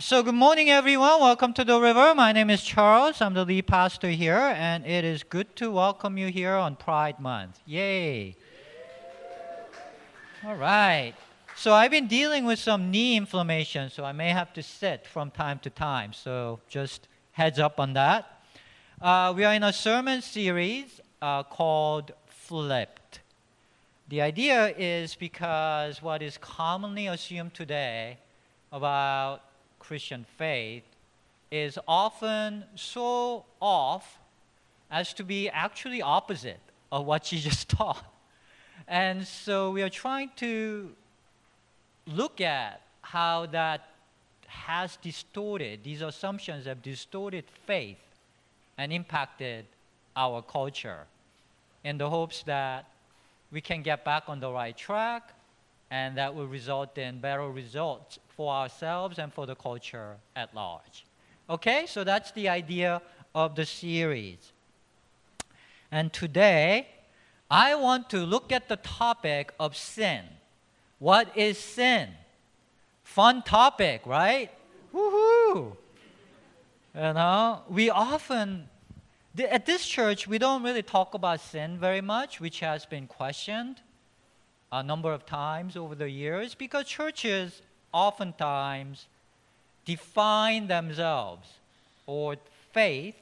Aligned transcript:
So, 0.00 0.22
good 0.22 0.36
morning, 0.36 0.70
everyone. 0.70 1.20
Welcome 1.20 1.52
to 1.54 1.64
the 1.64 1.80
river. 1.80 2.14
My 2.14 2.30
name 2.30 2.50
is 2.50 2.62
Charles. 2.62 3.20
I'm 3.20 3.34
the 3.34 3.44
lead 3.44 3.66
pastor 3.66 4.10
here, 4.10 4.54
and 4.56 4.86
it 4.86 5.04
is 5.04 5.24
good 5.24 5.56
to 5.56 5.72
welcome 5.72 6.16
you 6.16 6.28
here 6.28 6.54
on 6.54 6.76
Pride 6.76 7.18
Month. 7.18 7.58
Yay! 7.66 8.36
All 10.46 10.54
right. 10.54 11.14
So, 11.56 11.72
I've 11.72 11.90
been 11.90 12.06
dealing 12.06 12.44
with 12.44 12.60
some 12.60 12.92
knee 12.92 13.16
inflammation, 13.16 13.90
so 13.90 14.04
I 14.04 14.12
may 14.12 14.28
have 14.28 14.52
to 14.52 14.62
sit 14.62 15.04
from 15.04 15.32
time 15.32 15.58
to 15.64 15.70
time. 15.70 16.12
So, 16.12 16.60
just 16.68 17.08
heads 17.32 17.58
up 17.58 17.80
on 17.80 17.94
that. 17.94 18.44
Uh, 19.02 19.34
we 19.36 19.42
are 19.42 19.54
in 19.54 19.64
a 19.64 19.72
sermon 19.72 20.22
series 20.22 21.00
uh, 21.20 21.42
called 21.42 22.12
Flipped. 22.28 23.18
The 24.10 24.22
idea 24.22 24.72
is 24.78 25.16
because 25.16 26.00
what 26.00 26.22
is 26.22 26.38
commonly 26.38 27.08
assumed 27.08 27.52
today 27.52 28.18
about 28.70 29.42
Christian 29.88 30.26
faith 30.36 30.82
is 31.50 31.78
often 31.88 32.62
so 32.74 33.46
off 33.58 34.18
as 34.90 35.14
to 35.14 35.24
be 35.24 35.48
actually 35.48 36.02
opposite 36.02 36.60
of 36.92 37.06
what 37.06 37.32
just 37.38 37.70
taught. 37.70 38.04
And 38.86 39.26
so 39.26 39.70
we 39.70 39.80
are 39.80 39.88
trying 39.88 40.30
to 40.36 40.90
look 42.06 42.42
at 42.42 42.82
how 43.00 43.46
that 43.46 43.88
has 44.46 44.98
distorted, 45.00 45.84
these 45.84 46.02
assumptions 46.02 46.66
have 46.66 46.82
distorted 46.82 47.44
faith 47.66 48.04
and 48.76 48.92
impacted 48.92 49.64
our 50.14 50.42
culture 50.42 51.06
in 51.82 51.96
the 51.96 52.10
hopes 52.10 52.42
that 52.42 52.84
we 53.50 53.62
can 53.62 53.80
get 53.82 54.04
back 54.04 54.24
on 54.28 54.38
the 54.38 54.52
right 54.52 54.76
track 54.76 55.32
and 55.90 56.16
that 56.16 56.34
will 56.34 56.46
result 56.46 56.98
in 56.98 57.20
better 57.20 57.48
results 57.50 58.18
for 58.28 58.52
ourselves 58.52 59.18
and 59.18 59.32
for 59.32 59.46
the 59.46 59.54
culture 59.54 60.16
at 60.36 60.54
large. 60.54 61.04
Okay, 61.48 61.86
so 61.86 62.04
that's 62.04 62.30
the 62.32 62.48
idea 62.48 63.00
of 63.34 63.54
the 63.54 63.64
series. 63.64 64.52
And 65.90 66.12
today, 66.12 66.88
I 67.50 67.74
want 67.74 68.10
to 68.10 68.18
look 68.18 68.52
at 68.52 68.68
the 68.68 68.76
topic 68.76 69.54
of 69.58 69.76
sin. 69.76 70.24
What 70.98 71.34
is 71.36 71.56
sin? 71.56 72.10
Fun 73.02 73.42
topic, 73.42 74.02
right? 74.04 74.50
Woohoo! 74.92 75.76
You 76.94 77.00
know, 77.00 77.62
we 77.68 77.88
often, 77.88 78.68
at 79.38 79.64
this 79.64 79.86
church, 79.86 80.28
we 80.28 80.36
don't 80.36 80.62
really 80.62 80.82
talk 80.82 81.14
about 81.14 81.40
sin 81.40 81.78
very 81.78 82.02
much, 82.02 82.40
which 82.40 82.60
has 82.60 82.84
been 82.84 83.06
questioned 83.06 83.80
a 84.70 84.82
number 84.82 85.12
of 85.12 85.24
times 85.24 85.76
over 85.76 85.94
the 85.94 86.10
years 86.10 86.54
because 86.54 86.84
churches 86.86 87.62
oftentimes 87.92 89.06
define 89.84 90.66
themselves 90.66 91.48
or 92.06 92.36
faith 92.72 93.16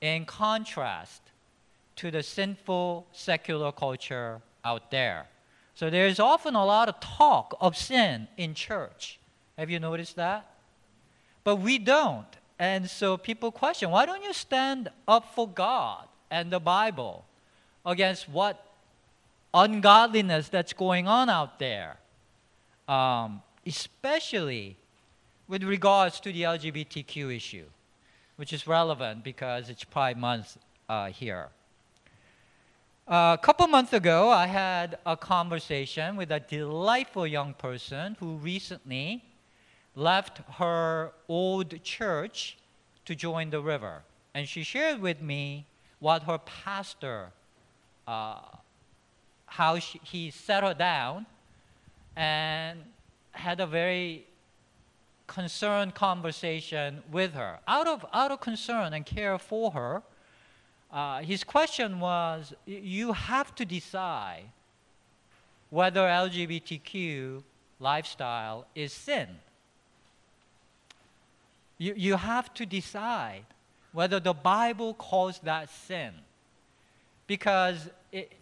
in 0.00 0.24
contrast 0.24 1.22
to 1.96 2.10
the 2.10 2.22
sinful 2.22 3.06
secular 3.12 3.70
culture 3.70 4.40
out 4.64 4.90
there. 4.90 5.26
So 5.74 5.90
there's 5.90 6.18
often 6.18 6.54
a 6.54 6.64
lot 6.64 6.88
of 6.88 6.98
talk 7.00 7.56
of 7.60 7.76
sin 7.76 8.28
in 8.36 8.54
church. 8.54 9.18
Have 9.56 9.70
you 9.70 9.78
noticed 9.78 10.16
that? 10.16 10.46
But 11.44 11.56
we 11.56 11.78
don't. 11.78 12.26
And 12.58 12.88
so 12.88 13.16
people 13.16 13.50
question 13.50 13.90
why 13.90 14.06
don't 14.06 14.22
you 14.22 14.32
stand 14.32 14.88
up 15.06 15.34
for 15.34 15.48
God 15.48 16.06
and 16.30 16.50
the 16.50 16.60
Bible 16.60 17.24
against 17.84 18.28
what 18.28 18.71
ungodliness 19.54 20.48
that's 20.48 20.72
going 20.72 21.06
on 21.06 21.28
out 21.28 21.58
there, 21.58 21.98
um, 22.88 23.42
especially 23.66 24.76
with 25.48 25.62
regards 25.62 26.20
to 26.20 26.32
the 26.32 26.42
LGBTQ 26.42 27.36
issue, 27.36 27.66
which 28.36 28.52
is 28.52 28.66
relevant 28.66 29.24
because 29.24 29.68
it's 29.68 29.84
Pride 29.84 30.16
Month 30.16 30.56
uh, 30.88 31.08
here. 31.08 31.48
Uh, 33.06 33.36
a 33.38 33.42
couple 33.42 33.66
months 33.66 33.92
ago, 33.92 34.30
I 34.30 34.46
had 34.46 34.98
a 35.04 35.16
conversation 35.16 36.16
with 36.16 36.30
a 36.30 36.40
delightful 36.40 37.26
young 37.26 37.52
person 37.52 38.16
who 38.20 38.36
recently 38.36 39.24
left 39.96 40.38
her 40.58 41.12
old 41.28 41.82
church 41.82 42.56
to 43.04 43.14
join 43.14 43.50
the 43.50 43.60
river. 43.60 44.02
And 44.34 44.48
she 44.48 44.62
shared 44.62 45.00
with 45.00 45.20
me 45.20 45.66
what 45.98 46.22
her 46.22 46.38
pastor 46.38 47.32
uh, 48.06 48.38
how 49.52 49.78
she, 49.78 50.00
he 50.02 50.30
settled 50.30 50.78
down 50.78 51.26
and 52.16 52.78
had 53.32 53.60
a 53.60 53.66
very 53.66 54.24
concerned 55.26 55.94
conversation 55.94 57.02
with 57.12 57.34
her. 57.34 57.58
Out 57.68 57.86
of, 57.86 58.06
out 58.14 58.30
of 58.30 58.40
concern 58.40 58.94
and 58.94 59.04
care 59.04 59.38
for 59.38 59.70
her, 59.72 60.02
uh, 60.90 61.20
his 61.20 61.44
question 61.44 62.00
was 62.00 62.54
you 62.64 63.12
have 63.12 63.54
to 63.54 63.66
decide 63.66 64.44
whether 65.68 66.00
LGBTQ 66.00 67.42
lifestyle 67.78 68.66
is 68.74 68.92
sin. 68.92 69.28
You, 71.76 71.92
you 71.94 72.16
have 72.16 72.54
to 72.54 72.64
decide 72.64 73.44
whether 73.92 74.18
the 74.18 74.32
Bible 74.32 74.94
calls 74.94 75.40
that 75.40 75.68
sin. 75.68 76.12
Because 77.26 77.90
it, 78.10 78.32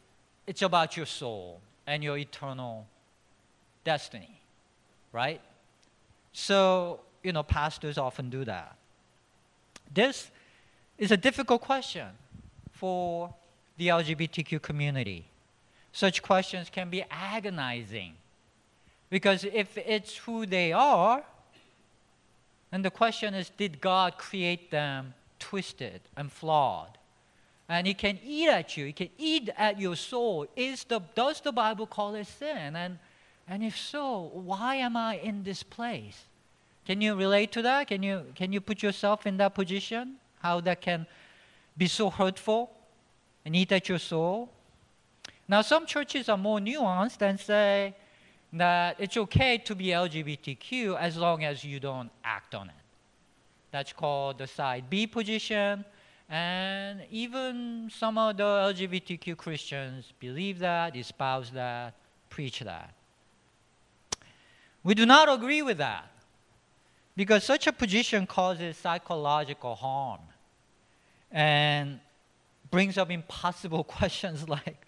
it's 0.51 0.63
about 0.63 0.97
your 0.97 1.07
soul 1.07 1.61
and 1.87 2.03
your 2.03 2.19
eternal 2.19 2.85
destiny, 3.85 4.41
right? 5.13 5.41
So, 6.33 6.99
you 7.23 7.33
know, 7.33 7.45
pastors 7.45 7.97
often 7.97 8.31
do 8.31 8.45
that. 8.45 8.75
This 9.95 10.29
is 10.99 11.13
a 11.13 11.17
difficult 11.17 11.61
question 11.61 12.09
for 12.73 13.33
the 13.79 13.87
LGBTQ 13.87 14.61
community. 14.61 15.25
Such 15.93 16.21
questions 16.21 16.69
can 16.69 16.91
be 16.91 17.05
agonizing 17.13 18.15
because 19.09 19.45
if 19.45 19.79
it's 19.79 20.17
who 20.17 20.47
they 20.47 20.73
are, 20.73 21.23
and 22.73 22.85
the 22.85 22.91
question 22.91 23.35
is, 23.35 23.51
did 23.51 23.81
God 23.81 24.19
create 24.19 24.73
them 24.73 25.15
twisted 25.39 26.01
and 26.17 26.33
flawed? 26.33 26.99
And 27.71 27.87
it 27.87 27.99
can 27.99 28.19
eat 28.25 28.49
at 28.49 28.77
you. 28.77 28.87
it 28.87 28.97
can 28.97 29.11
eat 29.17 29.49
at 29.57 29.79
your 29.79 29.95
soul. 29.95 30.45
Is 30.57 30.83
the, 30.83 31.01
does 31.15 31.41
the 31.41 31.53
Bible 31.53 31.87
call 31.87 32.17
it 32.17 32.27
sin? 32.27 32.75
And, 32.75 32.99
and 33.47 33.63
if 33.63 33.79
so, 33.79 34.33
why 34.35 34.75
am 34.75 34.97
I 34.97 35.19
in 35.19 35.45
this 35.45 35.63
place? 35.63 36.25
Can 36.85 37.01
you 37.01 37.15
relate 37.15 37.53
to 37.53 37.63
that? 37.63 37.87
Can 37.87 38.03
you, 38.03 38.27
can 38.35 38.53
you 38.53 38.61
put 38.61 38.83
yourself 38.83 39.25
in 39.25 39.37
that 39.37 39.55
position? 39.55 40.17
How 40.43 40.61
that 40.63 40.81
can 40.81 41.07
be 41.77 41.87
so 41.87 42.11
hurtful 42.11 42.73
and 43.45 43.55
eat 43.55 43.71
at 43.71 43.89
your 43.89 44.01
soul? 44.01 44.51
Now, 45.47 45.63
some 45.63 45.87
churches 45.87 46.29
are 46.29 46.39
more 46.39 46.59
nuanced 46.59 47.23
and 47.23 47.39
say 47.39 47.95
that 48.53 48.97
it's 48.99 49.17
okay 49.17 49.59
to 49.59 49.77
be 49.77 49.87
LGBTQ 49.87 50.99
as 50.99 51.17
long 51.17 51.45
as 51.45 51.63
you 51.63 51.79
don't 51.79 52.11
act 52.25 52.57
on 52.57 52.69
it. 52.69 52.75
That's 53.71 53.93
called 53.93 54.39
the 54.39 54.49
side 54.49 54.91
B 54.91 55.07
position 55.07 55.85
and 56.31 57.03
even 57.11 57.91
some 57.93 58.17
of 58.17 58.37
the 58.37 58.45
LGBTQ 58.45 59.37
Christians 59.37 60.13
believe 60.21 60.61
that, 60.61 60.95
espouse 60.97 61.51
that, 61.51 61.95
preach 62.29 62.61
that. 62.61 62.95
We 64.85 64.95
do 64.95 65.05
not 65.05 65.29
agree 65.29 65.61
with 65.61 65.79
that 65.79 66.09
because 67.17 67.43
such 67.43 67.67
a 67.67 67.73
position 67.73 68.29
causes 68.29 68.77
psychological 68.77 69.75
harm 69.75 70.21
and 71.33 71.99
brings 72.71 72.97
up 72.97 73.11
impossible 73.11 73.83
questions 73.99 74.49
like 74.49 74.87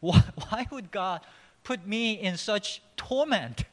why, 0.00 0.22
why 0.48 0.66
would 0.70 0.90
God 0.90 1.22
put 1.64 1.86
me 1.86 2.14
in 2.14 2.36
such 2.36 2.82
torment? 2.96 3.64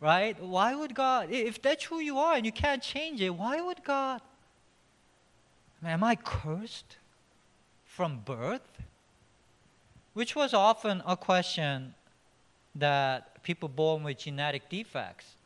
Right? 0.00 0.42
Why 0.42 0.74
would 0.74 0.94
God, 0.94 1.30
if 1.30 1.60
that's 1.60 1.84
who 1.84 2.00
you 2.00 2.18
are 2.18 2.34
and 2.34 2.44
you 2.44 2.52
can't 2.52 2.82
change 2.82 3.20
it, 3.20 3.30
why 3.30 3.60
would 3.60 3.84
God 3.84 4.22
Am 5.84 6.04
I 6.04 6.14
cursed 6.14 6.96
from 7.84 8.20
birth? 8.24 8.82
Which 10.12 10.36
was 10.36 10.52
often 10.52 11.02
a 11.06 11.16
question 11.16 11.94
that 12.74 13.42
people 13.42 13.68
born 13.68 14.02
with 14.02 14.18
genetic 14.18 14.68
defects 14.68 15.36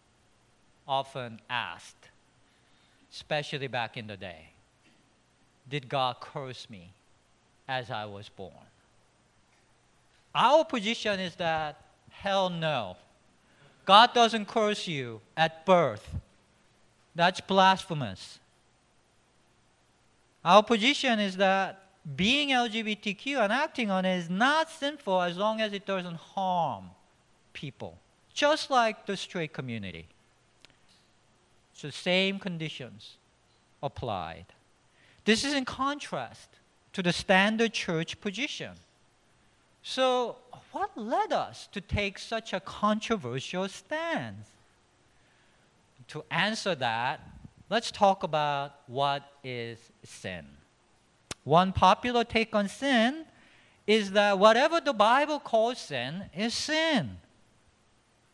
often 0.86 1.40
asked, 1.48 2.10
especially 3.12 3.68
back 3.68 3.96
in 3.96 4.06
the 4.06 4.16
day. 4.16 4.50
Did 5.68 5.88
God 5.88 6.16
curse 6.20 6.68
me 6.68 6.92
as 7.68 7.90
I 7.90 8.04
was 8.04 8.28
born? 8.28 8.52
Our 10.34 10.64
position 10.64 11.20
is 11.20 11.36
that 11.36 11.80
hell 12.10 12.50
no. 12.50 12.96
God 13.84 14.12
doesn't 14.14 14.48
curse 14.48 14.88
you 14.88 15.20
at 15.36 15.64
birth. 15.64 16.16
That's 17.14 17.40
blasphemous. 17.40 18.40
Our 20.44 20.62
position 20.62 21.20
is 21.20 21.36
that 21.38 21.80
being 22.16 22.50
LGBTQ 22.50 23.38
and 23.38 23.52
acting 23.52 23.90
on 23.90 24.04
it 24.04 24.18
is 24.18 24.28
not 24.28 24.70
sinful 24.70 25.22
as 25.22 25.36
long 25.38 25.60
as 25.60 25.72
it 25.72 25.86
doesn't 25.86 26.16
harm 26.16 26.90
people, 27.54 27.98
just 28.34 28.68
like 28.70 29.06
the 29.06 29.16
straight 29.16 29.54
community. 29.54 30.06
So, 31.72 31.88
same 31.90 32.38
conditions 32.38 33.16
applied. 33.82 34.46
This 35.24 35.44
is 35.44 35.54
in 35.54 35.64
contrast 35.64 36.50
to 36.92 37.02
the 37.02 37.12
standard 37.12 37.72
church 37.72 38.20
position. 38.20 38.72
So, 39.82 40.36
what 40.72 40.96
led 40.96 41.32
us 41.32 41.68
to 41.72 41.80
take 41.80 42.18
such 42.18 42.52
a 42.52 42.60
controversial 42.60 43.68
stance? 43.68 44.48
To 46.08 46.24
answer 46.30 46.74
that, 46.74 47.20
let's 47.70 47.90
talk 47.90 48.22
about 48.22 48.74
what 48.86 49.22
is 49.42 49.78
sin. 50.02 50.46
One 51.44 51.72
popular 51.72 52.24
take 52.24 52.54
on 52.54 52.68
sin 52.68 53.24
is 53.86 54.12
that 54.12 54.38
whatever 54.38 54.80
the 54.80 54.92
Bible 54.94 55.38
calls 55.38 55.78
sin 55.78 56.24
is 56.34 56.54
sin. 56.54 57.18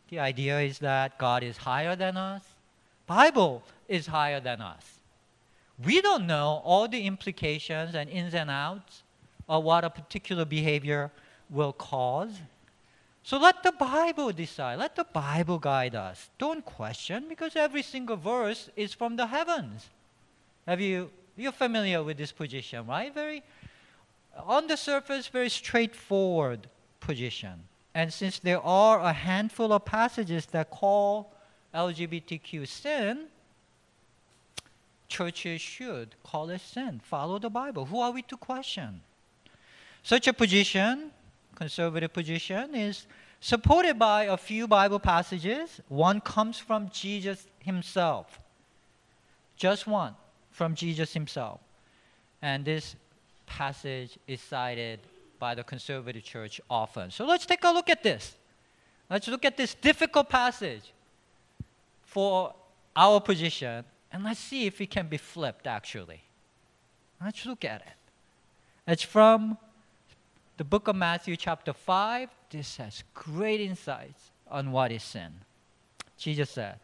The 0.08 0.20
idea 0.20 0.60
is 0.60 0.78
that 0.78 1.18
God 1.18 1.42
is 1.42 1.56
higher 1.56 1.96
than 1.96 2.16
us, 2.16 2.42
Bible 3.06 3.62
is 3.88 4.06
higher 4.06 4.40
than 4.40 4.60
us. 4.60 5.00
We 5.84 6.00
don't 6.00 6.26
know 6.26 6.60
all 6.64 6.86
the 6.86 7.06
implications 7.06 7.94
and 7.94 8.10
ins 8.10 8.34
and 8.34 8.50
outs 8.50 9.02
of 9.48 9.64
what 9.64 9.84
a 9.84 9.90
particular 9.90 10.44
behavior 10.44 11.10
will 11.48 11.72
cause. 11.72 12.32
So 13.22 13.38
let 13.38 13.62
the 13.62 13.72
Bible 13.72 14.32
decide. 14.32 14.78
Let 14.78 14.96
the 14.96 15.04
Bible 15.04 15.58
guide 15.58 15.94
us. 15.94 16.30
Don't 16.38 16.64
question 16.64 17.26
because 17.28 17.54
every 17.54 17.82
single 17.82 18.16
verse 18.16 18.70
is 18.76 18.94
from 18.94 19.16
the 19.16 19.26
heavens. 19.26 19.88
Have 20.66 20.80
you 20.80 21.10
you're 21.36 21.52
familiar 21.52 22.02
with 22.02 22.18
this 22.18 22.32
position, 22.32 22.86
right? 22.86 23.12
Very 23.14 23.42
on 24.46 24.66
the 24.66 24.76
surface 24.76 25.26
very 25.28 25.48
straightforward 25.48 26.68
position. 27.00 27.64
And 27.94 28.12
since 28.12 28.38
there 28.38 28.60
are 28.60 29.00
a 29.00 29.12
handful 29.12 29.72
of 29.72 29.84
passages 29.84 30.46
that 30.46 30.70
call 30.70 31.32
LGBTQ 31.74 32.66
sin, 32.68 33.26
churches 35.08 35.60
should 35.60 36.14
call 36.22 36.50
it 36.50 36.60
sin. 36.60 37.00
Follow 37.02 37.38
the 37.38 37.50
Bible. 37.50 37.86
Who 37.86 38.00
are 38.00 38.12
we 38.12 38.22
to 38.22 38.36
question? 38.36 39.00
Such 40.02 40.28
a 40.28 40.32
position, 40.32 41.10
conservative 41.60 42.10
position, 42.12 42.74
is 42.74 43.06
supported 43.40 43.98
by 43.98 44.24
a 44.24 44.36
few 44.36 44.66
Bible 44.66 44.98
passages. 44.98 45.80
One 45.88 46.18
comes 46.20 46.58
from 46.58 46.88
Jesus 46.90 47.46
himself. 47.58 48.40
Just 49.56 49.86
one 49.86 50.14
from 50.50 50.74
Jesus 50.74 51.12
himself. 51.12 51.60
And 52.40 52.64
this 52.64 52.96
passage 53.44 54.18
is 54.26 54.40
cited 54.40 55.00
by 55.38 55.54
the 55.54 55.62
conservative 55.62 56.24
church 56.24 56.62
often. 56.70 57.10
So 57.10 57.26
let's 57.26 57.44
take 57.44 57.62
a 57.64 57.70
look 57.70 57.90
at 57.90 58.02
this. 58.02 58.36
Let's 59.10 59.28
look 59.28 59.44
at 59.44 59.58
this 59.58 59.74
difficult 59.74 60.30
passage 60.30 60.92
for 62.02 62.54
our 62.96 63.20
position 63.20 63.84
and 64.12 64.24
let's 64.24 64.40
see 64.40 64.66
if 64.66 64.80
it 64.80 64.90
can 64.90 65.08
be 65.08 65.18
flipped 65.18 65.66
actually. 65.66 66.22
Let's 67.22 67.44
look 67.44 67.64
at 67.66 67.82
it. 67.82 67.98
It's 68.86 69.02
from 69.02 69.58
the 70.60 70.64
book 70.64 70.88
of 70.88 70.96
Matthew, 70.96 71.36
chapter 71.36 71.72
5. 71.72 72.28
This 72.50 72.76
has 72.76 73.02
great 73.14 73.62
insights 73.62 74.30
on 74.46 74.72
what 74.72 74.92
is 74.92 75.02
sin. 75.02 75.32
Jesus 76.18 76.50
said, 76.50 76.78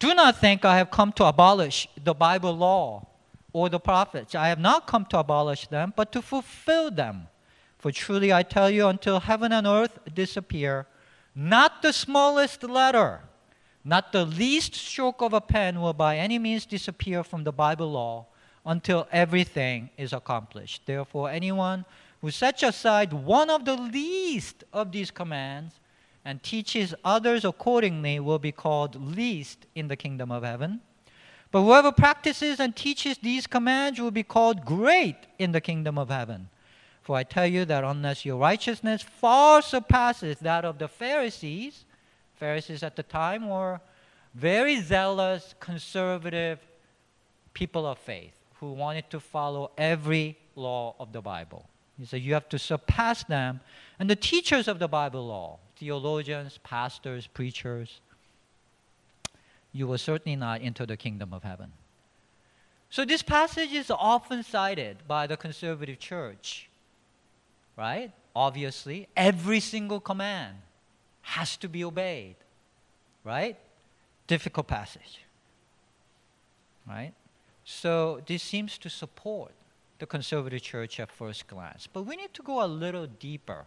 Do 0.00 0.12
not 0.12 0.40
think 0.40 0.64
I 0.64 0.76
have 0.78 0.90
come 0.90 1.12
to 1.12 1.24
abolish 1.26 1.86
the 2.02 2.14
Bible 2.14 2.56
law 2.56 3.06
or 3.52 3.68
the 3.68 3.78
prophets. 3.78 4.34
I 4.34 4.48
have 4.48 4.58
not 4.58 4.88
come 4.88 5.06
to 5.10 5.20
abolish 5.20 5.68
them, 5.68 5.92
but 5.94 6.10
to 6.10 6.20
fulfill 6.20 6.90
them. 6.90 7.28
For 7.78 7.92
truly 7.92 8.32
I 8.32 8.42
tell 8.42 8.68
you, 8.68 8.88
until 8.88 9.20
heaven 9.20 9.52
and 9.52 9.68
earth 9.68 10.00
disappear, 10.12 10.88
not 11.32 11.82
the 11.82 11.92
smallest 11.92 12.64
letter 12.64 13.20
not 13.84 14.10
the 14.10 14.24
least 14.24 14.74
stroke 14.74 15.22
of 15.22 15.32
a 15.32 15.40
pen 15.40 15.80
will 15.80 15.92
by 15.92 16.16
any 16.16 16.40
means 16.40 16.66
disappear 16.66 17.22
from 17.22 17.44
the 17.44 17.52
Bible 17.52 17.92
law 17.92 18.26
until 18.64 19.06
everything 19.12 19.90
is 19.96 20.12
accomplished. 20.12 20.82
Therefore, 20.86 21.30
anyone 21.30 21.84
who 22.20 22.30
sets 22.30 22.62
aside 22.62 23.12
one 23.12 23.50
of 23.50 23.64
the 23.64 23.76
least 23.76 24.64
of 24.72 24.92
these 24.92 25.10
commands 25.10 25.80
and 26.24 26.42
teaches 26.42 26.94
others 27.04 27.44
accordingly 27.44 28.18
will 28.18 28.38
be 28.38 28.52
called 28.52 29.16
least 29.16 29.66
in 29.74 29.88
the 29.88 29.96
kingdom 29.96 30.32
of 30.32 30.42
heaven. 30.42 30.80
But 31.52 31.62
whoever 31.62 31.92
practices 31.92 32.58
and 32.58 32.74
teaches 32.74 33.18
these 33.18 33.46
commands 33.46 34.00
will 34.00 34.10
be 34.10 34.24
called 34.24 34.64
great 34.64 35.16
in 35.38 35.52
the 35.52 35.60
kingdom 35.60 35.96
of 35.98 36.08
heaven. 36.08 36.48
For 37.02 37.16
I 37.16 37.22
tell 37.22 37.46
you 37.46 37.64
that 37.66 37.84
unless 37.84 38.24
your 38.24 38.36
righteousness 38.36 39.02
far 39.02 39.62
surpasses 39.62 40.38
that 40.40 40.64
of 40.64 40.78
the 40.78 40.88
Pharisees, 40.88 41.84
Pharisees 42.34 42.82
at 42.82 42.96
the 42.96 43.04
time 43.04 43.48
were 43.48 43.80
very 44.34 44.80
zealous, 44.80 45.54
conservative 45.60 46.58
people 47.54 47.86
of 47.86 47.98
faith 47.98 48.34
who 48.58 48.72
wanted 48.72 49.08
to 49.10 49.20
follow 49.20 49.70
every 49.78 50.36
law 50.56 50.96
of 50.98 51.12
the 51.12 51.22
Bible. 51.22 51.68
He 51.98 52.06
said, 52.06 52.22
You 52.22 52.34
have 52.34 52.48
to 52.50 52.58
surpass 52.58 53.24
them. 53.24 53.60
And 53.98 54.10
the 54.10 54.16
teachers 54.16 54.68
of 54.68 54.78
the 54.78 54.88
Bible 54.88 55.26
law, 55.26 55.58
theologians, 55.76 56.58
pastors, 56.62 57.26
preachers, 57.26 58.00
you 59.72 59.86
will 59.86 59.98
certainly 59.98 60.36
not 60.36 60.62
enter 60.62 60.86
the 60.86 60.96
kingdom 60.96 61.32
of 61.32 61.42
heaven. 61.42 61.72
So 62.88 63.04
this 63.04 63.22
passage 63.22 63.72
is 63.72 63.90
often 63.90 64.42
cited 64.42 64.98
by 65.08 65.26
the 65.26 65.36
conservative 65.36 65.98
church, 65.98 66.68
right? 67.76 68.12
Obviously, 68.34 69.08
every 69.16 69.60
single 69.60 70.00
command 70.00 70.56
has 71.22 71.56
to 71.56 71.68
be 71.68 71.84
obeyed. 71.84 72.36
Right? 73.24 73.58
Difficult 74.28 74.68
passage. 74.68 75.22
Right? 76.88 77.12
So 77.64 78.22
this 78.24 78.42
seems 78.44 78.78
to 78.78 78.88
support 78.88 79.50
the 79.98 80.06
conservative 80.06 80.62
church 80.62 81.00
at 81.00 81.10
first 81.10 81.46
glance. 81.46 81.86
But 81.86 82.02
we 82.02 82.16
need 82.16 82.34
to 82.34 82.42
go 82.42 82.64
a 82.64 82.66
little 82.66 83.06
deeper. 83.06 83.64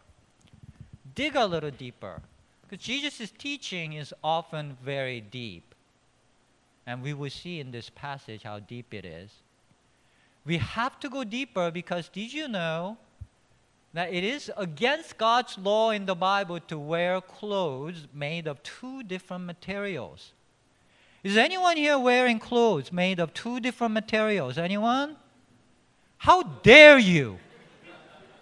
Dig 1.15 1.35
a 1.35 1.45
little 1.45 1.71
deeper. 1.71 2.21
Because 2.61 2.85
Jesus' 2.85 3.31
teaching 3.37 3.93
is 3.93 4.13
often 4.23 4.77
very 4.83 5.21
deep. 5.21 5.75
And 6.85 7.01
we 7.01 7.13
will 7.13 7.29
see 7.29 7.59
in 7.59 7.71
this 7.71 7.89
passage 7.89 8.43
how 8.43 8.59
deep 8.59 8.93
it 8.93 9.05
is. 9.05 9.31
We 10.45 10.57
have 10.57 10.99
to 11.01 11.09
go 11.09 11.23
deeper 11.23 11.71
because 11.71 12.09
did 12.09 12.33
you 12.33 12.47
know 12.47 12.97
that 13.93 14.13
it 14.13 14.23
is 14.23 14.51
against 14.55 15.17
God's 15.17 15.57
law 15.57 15.91
in 15.91 16.05
the 16.05 16.15
Bible 16.15 16.59
to 16.61 16.77
wear 16.77 17.21
clothes 17.21 18.07
made 18.13 18.47
of 18.47 18.61
two 18.61 19.03
different 19.03 19.45
materials. 19.45 20.33
Is 21.23 21.35
anyone 21.35 21.75
here 21.75 21.97
wearing 21.97 22.39
clothes 22.39 22.91
made 22.91 23.19
of 23.19 23.33
two 23.33 23.59
different 23.59 23.93
materials? 23.93 24.57
Anyone? 24.57 25.17
How 26.19 26.43
dare 26.43 26.99
you? 26.99 27.39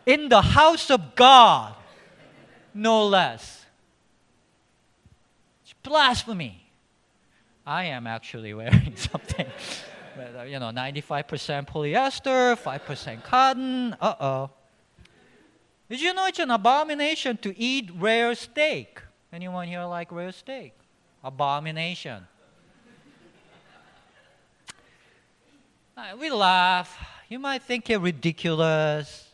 In 0.06 0.30
the 0.30 0.42
house 0.42 0.90
of 0.90 1.16
God, 1.16 1.76
no 2.74 3.06
less. 3.06 3.66
It's 5.64 5.74
blasphemy. 5.84 6.64
I 7.66 7.86
am 7.86 8.08
actually 8.08 8.54
wearing 8.60 8.96
something. 8.96 9.46
Uh, 10.18 10.42
you 10.44 10.58
know, 10.58 10.72
95% 10.72 11.68
polyester, 11.68 12.58
5% 12.58 13.24
cotton. 13.24 13.96
Uh 14.02 14.16
oh. 14.20 14.50
Did 15.88 16.02
you 16.02 16.14
know 16.16 16.26
it's 16.26 16.40
an 16.40 16.50
abomination 16.50 17.38
to 17.38 17.56
eat 17.58 17.92
rare 17.96 18.34
steak? 18.34 19.00
Anyone 19.32 19.68
here 19.68 19.84
like 19.84 20.12
rare 20.12 20.32
steak? 20.32 20.74
Abomination. 21.24 22.26
We 26.20 26.30
laugh. 26.30 27.17
You 27.30 27.40
might 27.40 27.62
think 27.62 27.90
it 27.90 27.98
ridiculous, 27.98 29.28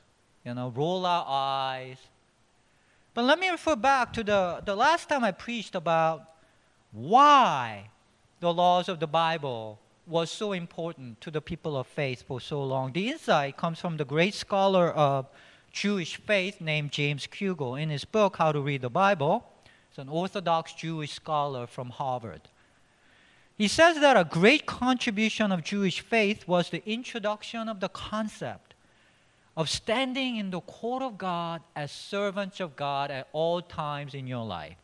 you 0.44 0.54
know, 0.54 0.70
roll 0.76 1.06
our 1.06 1.26
eyes. 1.28 1.98
But 3.14 3.26
let 3.26 3.38
me 3.38 3.50
refer 3.50 3.76
back 3.76 4.14
to 4.14 4.24
the, 4.24 4.64
the 4.66 4.76
last 4.76 5.10
time 5.10 5.24
I 5.24 5.32
preached 5.32 5.76
about 5.76 6.24
why 6.92 7.90
the 8.40 8.52
laws 8.52 8.90
of 8.90 9.00
the 9.00 9.08
Bible 9.08 9.80
was 10.08 10.32
so 10.32 10.54
important 10.54 11.22
to 11.22 11.30
the 11.30 11.42
people 11.42 11.78
of 11.78 11.86
faith 11.86 12.24
for 12.28 12.42
so 12.42 12.64
long. 12.64 12.92
The 12.92 13.10
insight 13.10 13.58
comes 13.58 13.80
from 13.80 13.98
the 13.98 14.06
great 14.06 14.34
scholar 14.34 14.90
of 14.90 15.28
Jewish 15.72 16.18
faith 16.18 16.60
named 16.60 16.92
James 16.92 17.28
Kugel 17.28 17.80
in 17.80 17.90
his 17.90 18.06
book, 18.06 18.38
How 18.38 18.52
to 18.52 18.60
Read 18.60 18.82
the 18.82 18.90
Bible. 18.90 19.46
He's 19.90 20.00
an 20.00 20.10
Orthodox 20.10 20.74
Jewish 20.74 21.14
scholar 21.14 21.68
from 21.68 21.92
Harvard. 21.92 22.42
He 23.58 23.68
says 23.68 24.00
that 24.00 24.18
a 24.18 24.24
great 24.24 24.66
contribution 24.66 25.52
of 25.52 25.64
Jewish 25.64 26.00
faith 26.00 26.48
was 26.48 26.70
the 26.70 26.84
introduction 26.90 27.70
of 27.70 27.80
the 27.80 27.90
concept 27.90 28.74
of 29.56 29.70
standing 29.70 30.38
in 30.38 30.50
the 30.50 30.62
court 30.62 31.04
of 31.04 31.18
God 31.18 31.62
as 31.76 31.92
servants 31.92 32.60
of 32.60 32.76
God 32.76 33.12
at 33.12 33.28
all 33.32 33.62
times 33.62 34.16
in 34.16 34.26
your 34.26 34.44
life. 34.44 34.78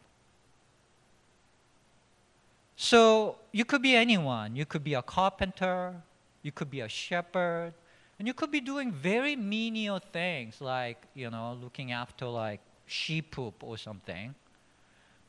So 2.76 3.38
you 3.52 3.66
could 3.66 3.82
be 3.82 3.96
anyone. 3.96 4.56
You 4.56 4.66
could 4.66 4.84
be 4.84 4.94
a 4.94 5.02
carpenter, 5.02 5.96
you 6.44 6.52
could 6.52 6.70
be 6.70 6.82
a 6.82 6.88
shepherd, 6.88 7.74
and 8.18 8.28
you 8.28 8.34
could 8.34 8.52
be 8.52 8.62
doing 8.62 8.92
very 8.92 9.36
menial 9.36 10.00
things 10.00 10.62
like, 10.62 11.02
you 11.16 11.30
know, 11.30 11.58
looking 11.62 11.92
after 11.92 12.26
like 12.28 12.62
sheep 12.86 13.32
poop 13.32 13.64
or 13.64 13.78
something. 13.78 14.36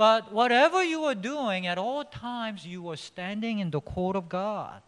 But 0.01 0.33
whatever 0.33 0.83
you 0.83 1.03
were 1.03 1.15
doing, 1.15 1.67
at 1.67 1.77
all 1.77 2.05
times 2.05 2.67
you 2.67 2.81
were 2.81 2.97
standing 2.97 3.59
in 3.59 3.71
the 3.71 3.83
court 3.83 4.17
of 4.17 4.31
God, 4.31 4.81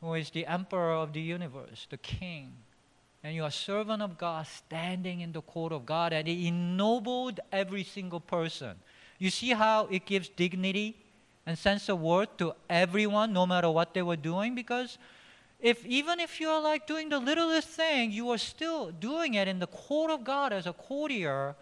who 0.00 0.14
is 0.14 0.30
the 0.30 0.46
emperor 0.46 0.94
of 0.94 1.12
the 1.12 1.20
universe, 1.20 1.88
the 1.90 1.96
king. 1.96 2.52
And 3.24 3.34
you 3.34 3.42
are 3.42 3.50
servant 3.50 4.00
of 4.00 4.16
God 4.16 4.46
standing 4.46 5.20
in 5.20 5.32
the 5.32 5.40
court 5.40 5.72
of 5.72 5.84
God, 5.84 6.12
and 6.12 6.28
it 6.28 6.46
ennobled 6.46 7.40
every 7.50 7.82
single 7.82 8.20
person. 8.20 8.76
You 9.18 9.30
see 9.30 9.48
how 9.48 9.88
it 9.90 10.06
gives 10.06 10.28
dignity 10.28 10.94
and 11.44 11.58
sense 11.58 11.88
of 11.88 12.00
worth 12.00 12.36
to 12.36 12.54
everyone, 12.70 13.32
no 13.32 13.46
matter 13.46 13.68
what 13.68 13.94
they 13.94 14.02
were 14.02 14.14
doing? 14.14 14.54
Because 14.54 14.96
if 15.58 15.84
even 15.84 16.20
if 16.20 16.40
you're 16.40 16.60
like 16.60 16.86
doing 16.86 17.08
the 17.08 17.18
littlest 17.18 17.70
thing, 17.70 18.12
you 18.12 18.30
are 18.30 18.38
still 18.38 18.92
doing 18.92 19.34
it 19.34 19.48
in 19.48 19.58
the 19.58 19.66
court 19.66 20.12
of 20.12 20.22
God 20.22 20.52
as 20.52 20.68
a 20.68 20.72
courtier, 20.72 21.56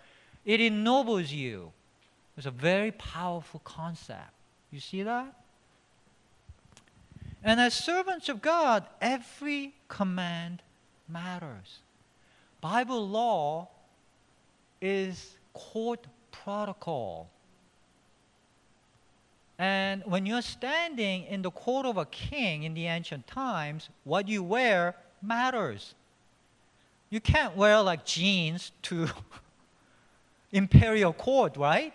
it 0.45 0.61
ennobles 0.61 1.33
you. 1.33 1.73
It's 2.37 2.47
a 2.47 2.51
very 2.51 2.93
powerful 2.93 3.61
concept. 3.65 4.33
You 4.71 4.81
see 4.81 5.03
that? 5.03 5.35
And 7.43 7.61
as 7.61 7.75
servants 7.75 8.29
of 8.29 8.43
God, 8.43 8.85
every 9.01 9.75
command 9.89 10.63
matters. 11.09 11.81
Bible 12.61 13.09
law 13.09 13.69
is 14.81 15.37
court 15.55 16.07
protocol. 16.31 17.31
And 19.59 20.03
when 20.05 20.27
you're 20.27 20.43
standing 20.43 21.25
in 21.25 21.43
the 21.43 21.51
court 21.51 21.87
of 21.87 21.97
a 21.97 22.05
king 22.05 22.65
in 22.65 22.75
the 22.75 22.87
ancient 22.87 23.27
times, 23.27 23.89
what 24.05 24.29
you 24.29 24.43
wear 24.43 24.97
matters. 25.23 25.95
You 27.09 27.21
can't 27.21 27.57
wear 27.57 27.81
like 27.81 28.05
jeans 28.05 28.73
to 28.83 29.09
imperial 30.53 31.13
court, 31.13 31.57
right? 31.57 31.95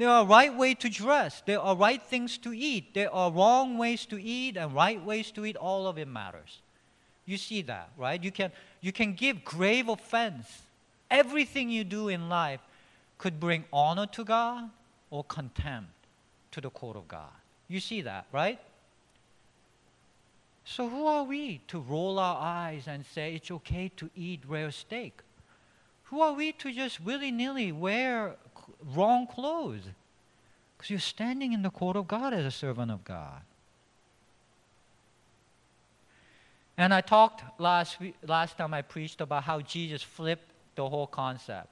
There 0.00 0.08
are 0.08 0.24
right 0.24 0.56
way 0.56 0.72
to 0.76 0.88
dress. 0.88 1.42
There 1.44 1.60
are 1.60 1.76
right 1.76 2.02
things 2.02 2.38
to 2.38 2.54
eat. 2.54 2.94
There 2.94 3.12
are 3.14 3.30
wrong 3.30 3.76
ways 3.76 4.06
to 4.06 4.18
eat 4.18 4.56
and 4.56 4.74
right 4.74 5.04
ways 5.04 5.30
to 5.32 5.44
eat. 5.44 5.56
All 5.56 5.86
of 5.86 5.98
it 5.98 6.08
matters. 6.08 6.62
You 7.26 7.36
see 7.36 7.60
that, 7.60 7.90
right? 7.98 8.24
You 8.24 8.30
can, 8.30 8.50
you 8.80 8.92
can 8.92 9.12
give 9.12 9.44
grave 9.44 9.90
offense. 9.90 10.46
Everything 11.10 11.68
you 11.68 11.84
do 11.84 12.08
in 12.08 12.30
life 12.30 12.60
could 13.18 13.38
bring 13.38 13.66
honor 13.74 14.06
to 14.12 14.24
God 14.24 14.70
or 15.10 15.22
contempt 15.24 15.92
to 16.52 16.62
the 16.62 16.70
court 16.70 16.96
of 16.96 17.06
God. 17.06 17.36
You 17.68 17.78
see 17.78 18.00
that, 18.00 18.24
right? 18.32 18.58
So, 20.64 20.88
who 20.88 21.04
are 21.08 21.24
we 21.24 21.60
to 21.68 21.78
roll 21.78 22.18
our 22.18 22.40
eyes 22.40 22.84
and 22.86 23.04
say 23.04 23.34
it's 23.34 23.50
okay 23.50 23.92
to 23.98 24.08
eat 24.16 24.40
rare 24.48 24.70
steak? 24.70 25.20
Who 26.04 26.22
are 26.22 26.32
we 26.32 26.52
to 26.52 26.72
just 26.72 27.02
willy 27.02 27.30
nilly 27.30 27.70
wear 27.70 28.36
wrong 28.94 29.26
clothes? 29.26 29.82
Because 30.76 30.90
you're 30.90 30.98
standing 30.98 31.52
in 31.52 31.62
the 31.62 31.70
court 31.70 31.96
of 31.96 32.08
God 32.08 32.32
as 32.32 32.44
a 32.44 32.50
servant 32.50 32.90
of 32.90 33.04
God. 33.04 33.42
And 36.78 36.94
I 36.94 37.02
talked 37.02 37.42
last, 37.60 38.00
week, 38.00 38.14
last 38.26 38.56
time 38.56 38.72
I 38.72 38.82
preached 38.82 39.20
about 39.20 39.44
how 39.44 39.60
Jesus 39.60 40.02
flipped 40.02 40.50
the 40.76 40.88
whole 40.88 41.06
concept 41.06 41.68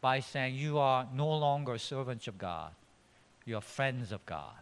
by 0.00 0.20
saying, 0.20 0.54
You 0.54 0.78
are 0.78 1.08
no 1.12 1.36
longer 1.36 1.78
servants 1.78 2.28
of 2.28 2.38
God 2.38 2.70
you're 3.46 3.62
friends 3.62 4.12
of 4.12 4.26
God. 4.26 4.60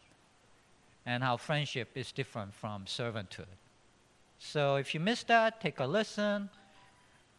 And 1.06 1.22
how 1.22 1.36
friendship 1.36 1.90
is 1.96 2.12
different 2.12 2.54
from 2.54 2.84
servanthood. 2.84 3.56
So 4.38 4.76
if 4.76 4.94
you 4.94 5.00
missed 5.00 5.28
that, 5.28 5.60
take 5.60 5.80
a 5.80 5.86
listen. 5.86 6.48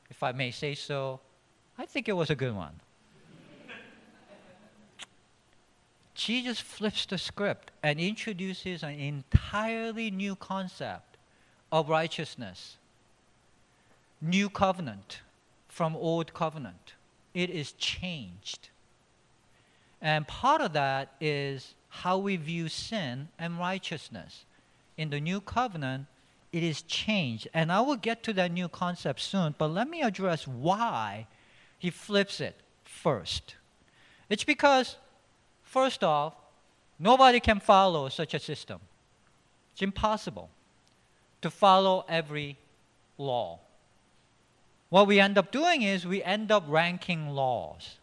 If 0.09 0.21
I 0.21 0.33
may 0.33 0.51
say 0.51 0.75
so, 0.75 1.19
I 1.77 1.85
think 1.85 2.09
it 2.09 2.13
was 2.13 2.29
a 2.29 2.35
good 2.35 2.55
one. 2.55 2.79
Jesus 6.15 6.59
flips 6.59 7.05
the 7.05 7.17
script 7.17 7.71
and 7.83 7.99
introduces 7.99 8.83
an 8.83 8.99
entirely 8.99 10.09
new 10.09 10.35
concept 10.35 11.17
of 11.71 11.89
righteousness. 11.89 12.77
New 14.21 14.49
covenant 14.49 15.19
from 15.67 15.95
old 15.95 16.33
covenant. 16.33 16.93
It 17.33 17.49
is 17.49 17.73
changed. 17.73 18.69
And 20.01 20.25
part 20.25 20.61
of 20.61 20.71
that 20.73 21.13
is 21.19 21.73
how 21.89 22.17
we 22.17 22.37
view 22.37 22.69
sin 22.69 23.27
and 23.37 23.59
righteousness. 23.59 24.45
In 24.97 25.09
the 25.09 25.19
new 25.19 25.41
covenant, 25.41 26.05
it 26.53 26.63
is 26.63 26.81
changed. 26.83 27.49
And 27.53 27.71
I 27.71 27.81
will 27.81 27.97
get 27.97 28.23
to 28.23 28.33
that 28.33 28.53
new 28.53 28.69
concept 28.69 29.19
soon, 29.19 29.53
but 29.57 29.67
let 29.67 29.89
me 29.89 30.01
address 30.01 30.47
why 30.47 31.27
he 31.77 31.89
flips 31.89 32.39
it 32.39 32.55
first. 32.85 33.55
It's 34.29 34.45
because, 34.45 34.95
first 35.75 36.05
off, 36.05 36.33
nobody 36.97 37.41
can 37.41 37.59
follow 37.59 38.07
such 38.07 38.33
a 38.33 38.39
system. 38.39 38.79
It's 39.73 39.81
impossible 39.81 40.49
to 41.41 41.49
follow 41.49 42.05
every 42.07 42.57
law. 43.17 43.59
What 44.87 45.05
we 45.05 45.19
end 45.19 45.37
up 45.37 45.51
doing 45.51 45.81
is 45.81 46.07
we 46.07 46.23
end 46.23 46.49
up 46.49 46.63
ranking 46.69 47.27
laws 47.27 47.97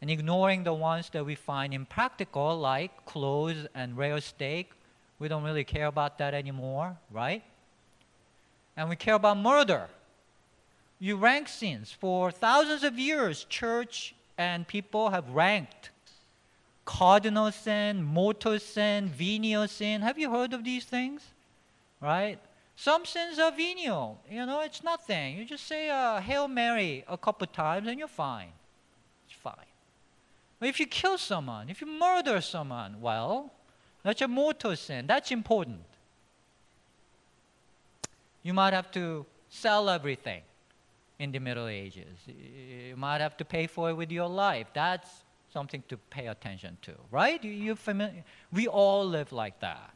and 0.00 0.10
ignoring 0.10 0.64
the 0.64 0.72
ones 0.72 1.10
that 1.10 1.26
we 1.26 1.34
find 1.34 1.74
impractical, 1.74 2.58
like 2.58 3.04
clothes 3.04 3.66
and 3.74 3.94
rare 3.94 4.22
steak. 4.22 4.70
We 5.18 5.28
don't 5.28 5.42
really 5.42 5.64
care 5.64 5.88
about 5.88 6.16
that 6.20 6.32
anymore, 6.32 6.96
right? 7.10 7.42
And 8.78 8.88
we 8.88 8.96
care 8.96 9.16
about 9.22 9.36
murder. 9.36 9.88
You 10.98 11.16
rank 11.16 11.48
sins. 11.48 11.92
For 11.92 12.30
thousands 12.30 12.82
of 12.82 12.98
years, 12.98 13.44
church 13.44 14.14
and 14.38 14.66
people 14.66 15.10
have 15.10 15.28
ranked 15.28 15.90
cardinal 16.86 17.52
sin, 17.52 18.02
mortal 18.02 18.58
sin, 18.58 19.08
venial 19.08 19.68
sin. 19.68 20.00
Have 20.00 20.18
you 20.18 20.30
heard 20.30 20.54
of 20.54 20.64
these 20.64 20.84
things? 20.84 21.20
Right? 22.00 22.38
Some 22.76 23.04
sins 23.04 23.38
are 23.38 23.52
venial. 23.52 24.18
You 24.30 24.46
know, 24.46 24.60
it's 24.60 24.82
nothing. 24.82 25.36
You 25.36 25.44
just 25.44 25.66
say 25.66 25.90
a 25.90 26.20
Hail 26.20 26.48
Mary 26.48 27.04
a 27.08 27.18
couple 27.18 27.46
times 27.46 27.88
and 27.88 27.98
you're 27.98 28.08
fine. 28.08 28.52
It's 29.26 29.36
fine. 29.38 29.54
But 30.58 30.68
if 30.68 30.80
you 30.80 30.86
kill 30.86 31.18
someone, 31.18 31.68
if 31.68 31.80
you 31.80 31.86
murder 31.86 32.40
someone, 32.40 33.00
well, 33.00 33.52
that's 34.02 34.22
a 34.22 34.28
mortal 34.28 34.76
sin. 34.76 35.06
That's 35.06 35.30
important. 35.30 35.80
You 38.42 38.54
might 38.54 38.72
have 38.72 38.90
to 38.92 39.26
sell 39.50 39.90
everything 39.90 40.42
in 41.18 41.32
the 41.32 41.40
Middle 41.40 41.66
Ages. 41.66 42.16
You 42.28 42.96
might 42.96 43.20
have 43.20 43.36
to 43.38 43.44
pay 43.44 43.66
for 43.66 43.90
it 43.90 43.94
with 43.94 44.12
your 44.12 44.28
life. 44.28 44.68
That's 44.72 45.08
something 45.52 45.82
to 45.88 45.96
pay 45.96 46.26
attention 46.26 46.76
to, 46.82 46.92
right? 47.10 47.42
You, 47.42 47.50
you 47.50 47.74
familiar? 47.74 48.24
We 48.52 48.66
all 48.68 49.06
live 49.06 49.32
like 49.32 49.60
that. 49.60 49.94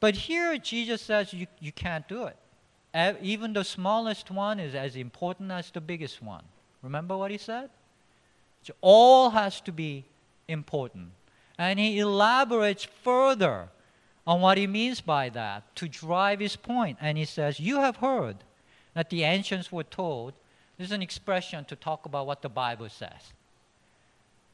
But 0.00 0.14
here 0.14 0.58
Jesus 0.58 1.00
says 1.02 1.32
you, 1.32 1.46
you 1.60 1.72
can't 1.72 2.06
do 2.08 2.24
it. 2.24 2.36
Even 3.22 3.52
the 3.52 3.64
smallest 3.64 4.30
one 4.30 4.60
is 4.60 4.74
as 4.74 4.96
important 4.96 5.50
as 5.50 5.70
the 5.70 5.80
biggest 5.80 6.22
one. 6.22 6.44
Remember 6.82 7.16
what 7.16 7.30
he 7.30 7.38
said? 7.38 7.70
It 8.64 8.74
all 8.80 9.30
has 9.30 9.60
to 9.62 9.72
be 9.72 10.04
important. 10.46 11.10
And 11.58 11.78
he 11.78 11.98
elaborates 11.98 12.84
further 12.84 13.68
on 14.26 14.40
what 14.40 14.58
he 14.58 14.66
means 14.66 15.00
by 15.00 15.28
that 15.30 15.74
to 15.76 15.88
drive 15.88 16.40
his 16.40 16.56
point. 16.56 16.98
And 17.00 17.18
he 17.18 17.24
says, 17.24 17.60
You 17.60 17.76
have 17.80 17.96
heard 17.96 18.36
that 18.94 19.10
the 19.10 19.22
ancients 19.24 19.72
were 19.72 19.84
told, 19.84 20.34
this 20.78 20.86
is 20.86 20.92
an 20.92 21.02
expression 21.02 21.64
to 21.66 21.76
talk 21.76 22.06
about 22.06 22.26
what 22.26 22.42
the 22.42 22.48
Bible 22.48 22.88
says. 22.88 23.32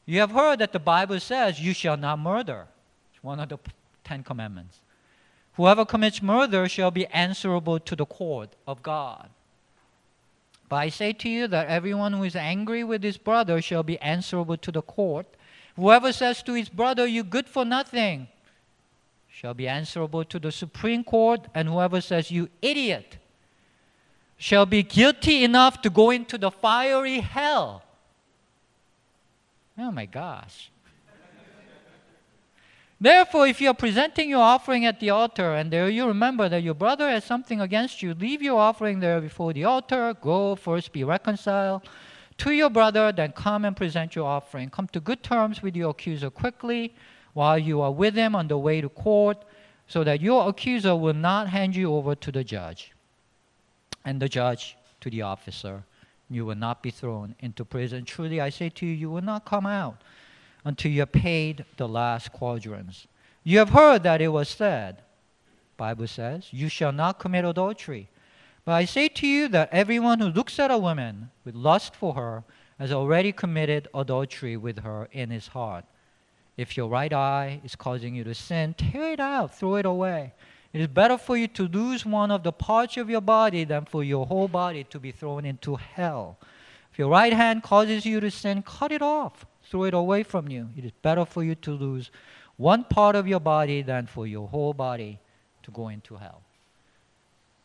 You 0.05 0.19
have 0.19 0.31
heard 0.31 0.59
that 0.59 0.73
the 0.73 0.79
Bible 0.79 1.19
says, 1.19 1.59
You 1.59 1.73
shall 1.73 1.97
not 1.97 2.19
murder. 2.19 2.67
It's 3.13 3.23
one 3.23 3.39
of 3.39 3.49
the 3.49 3.57
Ten 4.03 4.23
Commandments. 4.23 4.79
Whoever 5.55 5.85
commits 5.85 6.21
murder 6.21 6.67
shall 6.69 6.91
be 6.91 7.05
answerable 7.07 7.79
to 7.79 7.95
the 7.95 8.05
court 8.05 8.49
of 8.65 8.81
God. 8.81 9.29
But 10.69 10.77
I 10.77 10.89
say 10.89 11.11
to 11.13 11.29
you 11.29 11.47
that 11.47 11.67
everyone 11.67 12.13
who 12.13 12.23
is 12.23 12.35
angry 12.35 12.83
with 12.83 13.03
his 13.03 13.17
brother 13.17 13.61
shall 13.61 13.83
be 13.83 13.99
answerable 13.99 14.57
to 14.57 14.71
the 14.71 14.81
court. 14.81 15.27
Whoever 15.75 16.13
says 16.13 16.41
to 16.43 16.53
his 16.53 16.69
brother, 16.69 17.05
You 17.05 17.23
good 17.23 17.49
for 17.49 17.65
nothing, 17.65 18.27
shall 19.29 19.53
be 19.53 19.67
answerable 19.67 20.23
to 20.25 20.39
the 20.39 20.51
Supreme 20.51 21.03
Court, 21.03 21.47
and 21.53 21.67
whoever 21.67 21.99
says, 21.99 22.31
You 22.31 22.49
idiot, 22.61 23.17
shall 24.41 24.65
be 24.65 24.81
guilty 24.81 25.43
enough 25.43 25.83
to 25.83 25.89
go 25.91 26.09
into 26.09 26.35
the 26.35 26.49
fiery 26.49 27.19
hell. 27.19 27.83
Oh 29.77 29.91
my 29.91 30.07
gosh. 30.07 30.71
Therefore, 32.99 33.45
if 33.45 33.61
you 33.61 33.69
are 33.69 33.75
presenting 33.75 34.31
your 34.31 34.41
offering 34.41 34.83
at 34.83 34.99
the 34.99 35.11
altar 35.11 35.53
and 35.53 35.69
there 35.69 35.89
you 35.89 36.07
remember 36.07 36.49
that 36.49 36.63
your 36.63 36.73
brother 36.73 37.07
has 37.07 37.23
something 37.23 37.61
against 37.61 38.01
you, 38.01 38.15
leave 38.15 38.41
your 38.41 38.59
offering 38.59 38.99
there 38.99 39.21
before 39.21 39.53
the 39.53 39.63
altar. 39.63 40.15
Go 40.19 40.55
first 40.55 40.91
be 40.91 41.03
reconciled 41.03 41.83
to 42.39 42.51
your 42.51 42.71
brother, 42.71 43.11
then 43.11 43.33
come 43.33 43.63
and 43.63 43.77
present 43.77 44.15
your 44.15 44.25
offering. 44.25 44.71
Come 44.71 44.87
to 44.87 44.99
good 44.99 45.21
terms 45.21 45.61
with 45.61 45.75
your 45.75 45.91
accuser 45.91 46.31
quickly 46.31 46.95
while 47.33 47.59
you 47.59 47.79
are 47.79 47.91
with 47.91 48.15
him 48.15 48.35
on 48.35 48.47
the 48.47 48.57
way 48.57 48.81
to 48.81 48.89
court, 48.89 49.45
so 49.87 50.03
that 50.03 50.19
your 50.19 50.49
accuser 50.49 50.95
will 50.95 51.13
not 51.13 51.47
hand 51.47 51.75
you 51.75 51.93
over 51.93 52.15
to 52.15 52.31
the 52.31 52.43
judge, 52.43 52.91
and 54.05 54.21
the 54.21 54.29
judge 54.29 54.77
to 55.01 55.09
the 55.09 55.21
officer, 55.21 55.83
you 56.29 56.45
will 56.45 56.55
not 56.55 56.81
be 56.81 56.91
thrown 56.91 57.35
into 57.39 57.65
prison. 57.65 58.05
Truly, 58.05 58.39
I 58.39 58.49
say 58.49 58.69
to 58.69 58.85
you, 58.85 58.93
you 58.93 59.09
will 59.09 59.21
not 59.21 59.45
come 59.45 59.65
out 59.65 60.01
until 60.63 60.91
you 60.91 61.01
have 61.01 61.11
paid 61.11 61.65
the 61.77 61.87
last 61.87 62.31
quadrans. 62.31 63.07
You 63.43 63.57
have 63.59 63.69
heard 63.69 64.03
that 64.03 64.21
it 64.21 64.29
was 64.29 64.49
said, 64.49 65.01
Bible 65.77 66.07
says, 66.07 66.47
you 66.51 66.69
shall 66.69 66.91
not 66.91 67.19
commit 67.19 67.43
adultery. 67.43 68.07
But 68.63 68.73
I 68.73 68.85
say 68.85 69.07
to 69.07 69.27
you 69.27 69.47
that 69.49 69.69
everyone 69.71 70.19
who 70.19 70.27
looks 70.27 70.59
at 70.59 70.69
a 70.69 70.77
woman 70.77 71.31
with 71.43 71.55
lust 71.55 71.95
for 71.95 72.13
her 72.13 72.43
has 72.77 72.91
already 72.91 73.31
committed 73.31 73.87
adultery 73.93 74.55
with 74.57 74.79
her 74.79 75.09
in 75.11 75.31
his 75.31 75.47
heart. 75.47 75.85
If 76.57 76.77
your 76.77 76.87
right 76.87 77.11
eye 77.11 77.61
is 77.63 77.75
causing 77.75 78.13
you 78.13 78.23
to 78.23 78.35
sin, 78.35 78.75
tear 78.75 79.13
it 79.13 79.19
out, 79.19 79.55
throw 79.55 79.75
it 79.75 79.85
away. 79.85 80.33
It 80.73 80.79
is 80.81 80.87
better 80.87 81.17
for 81.17 81.35
you 81.35 81.47
to 81.49 81.67
lose 81.67 82.05
one 82.05 82.31
of 82.31 82.43
the 82.43 82.51
parts 82.51 82.95
of 82.97 83.09
your 83.09 83.21
body 83.21 83.65
than 83.65 83.85
for 83.85 84.03
your 84.03 84.25
whole 84.25 84.47
body 84.47 84.85
to 84.85 84.99
be 84.99 85.11
thrown 85.11 85.45
into 85.45 85.75
hell. 85.75 86.37
If 86.91 86.99
your 86.99 87.09
right 87.09 87.33
hand 87.33 87.63
causes 87.63 88.05
you 88.05 88.19
to 88.19 88.31
sin, 88.31 88.63
cut 88.63 88.91
it 88.91 89.01
off, 89.01 89.45
throw 89.69 89.83
it 89.83 89.93
away 89.93 90.23
from 90.23 90.49
you. 90.49 90.69
It 90.77 90.85
is 90.85 90.91
better 91.01 91.25
for 91.25 91.43
you 91.43 91.55
to 91.55 91.71
lose 91.71 92.09
one 92.57 92.83
part 92.85 93.15
of 93.15 93.27
your 93.27 93.39
body 93.39 93.81
than 93.81 94.07
for 94.07 94.27
your 94.27 94.47
whole 94.47 94.73
body 94.73 95.19
to 95.63 95.71
go 95.71 95.89
into 95.89 96.15
hell. 96.15 96.41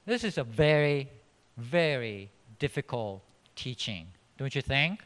This 0.05 0.25
is 0.25 0.39
a 0.39 0.45
very, 0.45 1.09
very 1.57 2.31
difficult 2.59 3.23
teaching, 3.55 4.07
don't 4.39 4.55
you 4.55 4.63
think? 4.63 5.03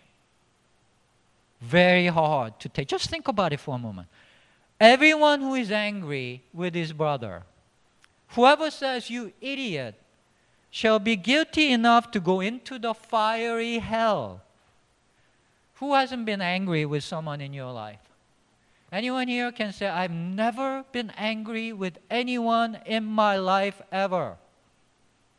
Very 1.61 2.07
hard 2.07 2.59
to 2.61 2.69
take. 2.69 2.89
Just 2.89 3.11
think 3.11 3.29
about 3.29 3.53
it 3.53 3.61
for 3.61 3.75
a 3.75 3.79
moment. 3.79 4.09
Everyone 4.79 5.41
who 5.41 5.55
is 5.55 5.71
angry 5.71 6.43
with 6.55 6.75
his 6.75 6.93
brother 6.93 7.43
Whoever 8.31 8.71
says, 8.71 9.11
You 9.11 9.33
idiot, 9.41 9.95
shall 10.71 10.99
be 10.99 11.17
guilty 11.17 11.73
enough 11.73 12.11
to 12.13 12.21
go 12.21 12.41
into 12.41 12.79
the 12.79 12.95
fiery 12.95 13.79
hell. 13.79 14.43
Who 15.77 15.95
hasn't 15.95 16.27
been 16.27 16.41
angry 16.41 16.85
with 16.85 17.03
someone 17.03 17.41
in 17.41 17.53
your 17.53 17.73
life? 17.73 18.01
Anyone 18.93 19.29
here 19.29 19.53
can 19.53 19.73
say, 19.73 19.87
I've 19.87 20.11
never 20.11 20.85
been 20.93 21.13
angry 21.17 21.73
with 21.73 21.99
anyone 22.11 22.79
in 22.87 23.05
my 23.05 23.37
life 23.37 23.81
ever. 23.91 24.37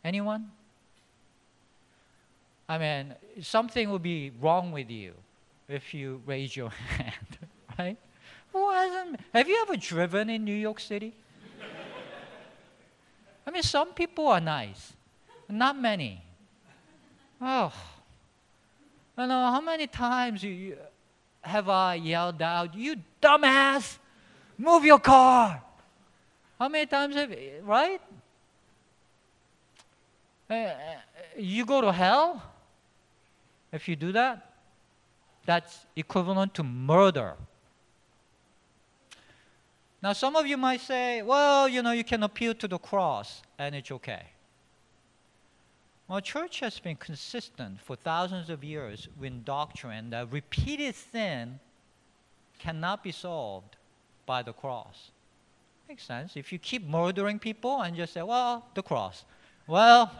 Anyone? 0.04 0.52
I 2.68 2.78
mean, 2.78 3.14
something 3.42 3.90
would 3.92 4.02
be 4.02 4.32
wrong 4.40 4.72
with 4.72 4.90
you 4.90 5.14
if 5.68 5.94
you 5.94 6.22
raise 6.26 6.56
your 6.56 6.70
hand, 6.98 7.38
right? 7.78 7.98
Who 8.54 8.72
hasn't? 8.72 9.20
Have 9.34 9.48
you 9.48 9.62
ever 9.62 9.78
driven 9.78 10.30
in 10.30 10.44
New 10.44 10.56
York 10.56 10.80
City? 10.80 11.14
I 13.52 13.54
mean, 13.54 13.64
some 13.64 13.94
people 13.94 14.30
are 14.30 14.40
nice, 14.40 14.94
not 15.50 15.78
many. 15.78 16.24
Oh, 17.42 17.74
I 19.18 19.26
know 19.26 19.52
how 19.52 19.60
many 19.60 19.88
times 19.88 20.42
you, 20.42 20.78
have 21.42 21.68
I 21.68 21.96
yelled 21.96 22.42
out, 22.42 22.74
"You 22.74 22.96
dumbass, 23.22 23.98
move 24.58 24.86
your 24.86 25.00
car"? 25.00 25.62
How 26.58 26.70
many 26.70 26.86
times 26.86 27.14
have 27.16 27.36
right? 27.64 28.00
Uh, 30.50 30.70
you 31.38 31.66
go 31.66 31.82
to 31.82 31.92
hell 31.92 32.42
if 33.74 33.90
you 33.90 33.98
do 33.98 34.14
that. 34.14 34.54
That's 35.46 35.88
equivalent 35.98 36.54
to 36.54 36.64
murder. 36.64 37.36
Now, 40.02 40.14
some 40.14 40.36
of 40.36 40.48
you 40.48 40.58
might 40.58 40.82
say, 40.82 41.22
well, 41.22 41.68
you 41.68 41.84
know, 41.84 41.92
you 41.92 42.04
can 42.04 42.24
appeal 42.24 42.56
to 42.56 42.68
the 42.68 42.80
cross 42.80 43.44
and 43.60 43.76
it's 43.76 43.92
okay. 43.92 44.24
Well, 46.08 46.20
church 46.20 46.60
has 46.60 46.80
been 46.80 46.96
consistent 46.98 47.80
for 47.80 47.96
thousands 47.96 48.50
of 48.50 48.64
years 48.64 49.08
with 49.20 49.46
doctrine 49.46 50.10
that 50.10 50.32
repeated 50.32 50.96
sin 50.96 51.60
cannot 52.60 53.04
be 53.04 53.12
solved 53.12 53.78
by 54.26 54.42
the 54.44 54.54
cross. 54.54 55.12
Makes 55.88 56.04
sense. 56.04 56.36
If 56.36 56.52
you 56.52 56.60
keep 56.60 56.88
murdering 56.88 57.40
people 57.40 57.82
and 57.82 57.96
just 57.96 58.14
say, 58.14 58.24
well, 58.24 58.66
the 58.74 58.82
cross. 58.82 59.24
Well, 59.68 60.12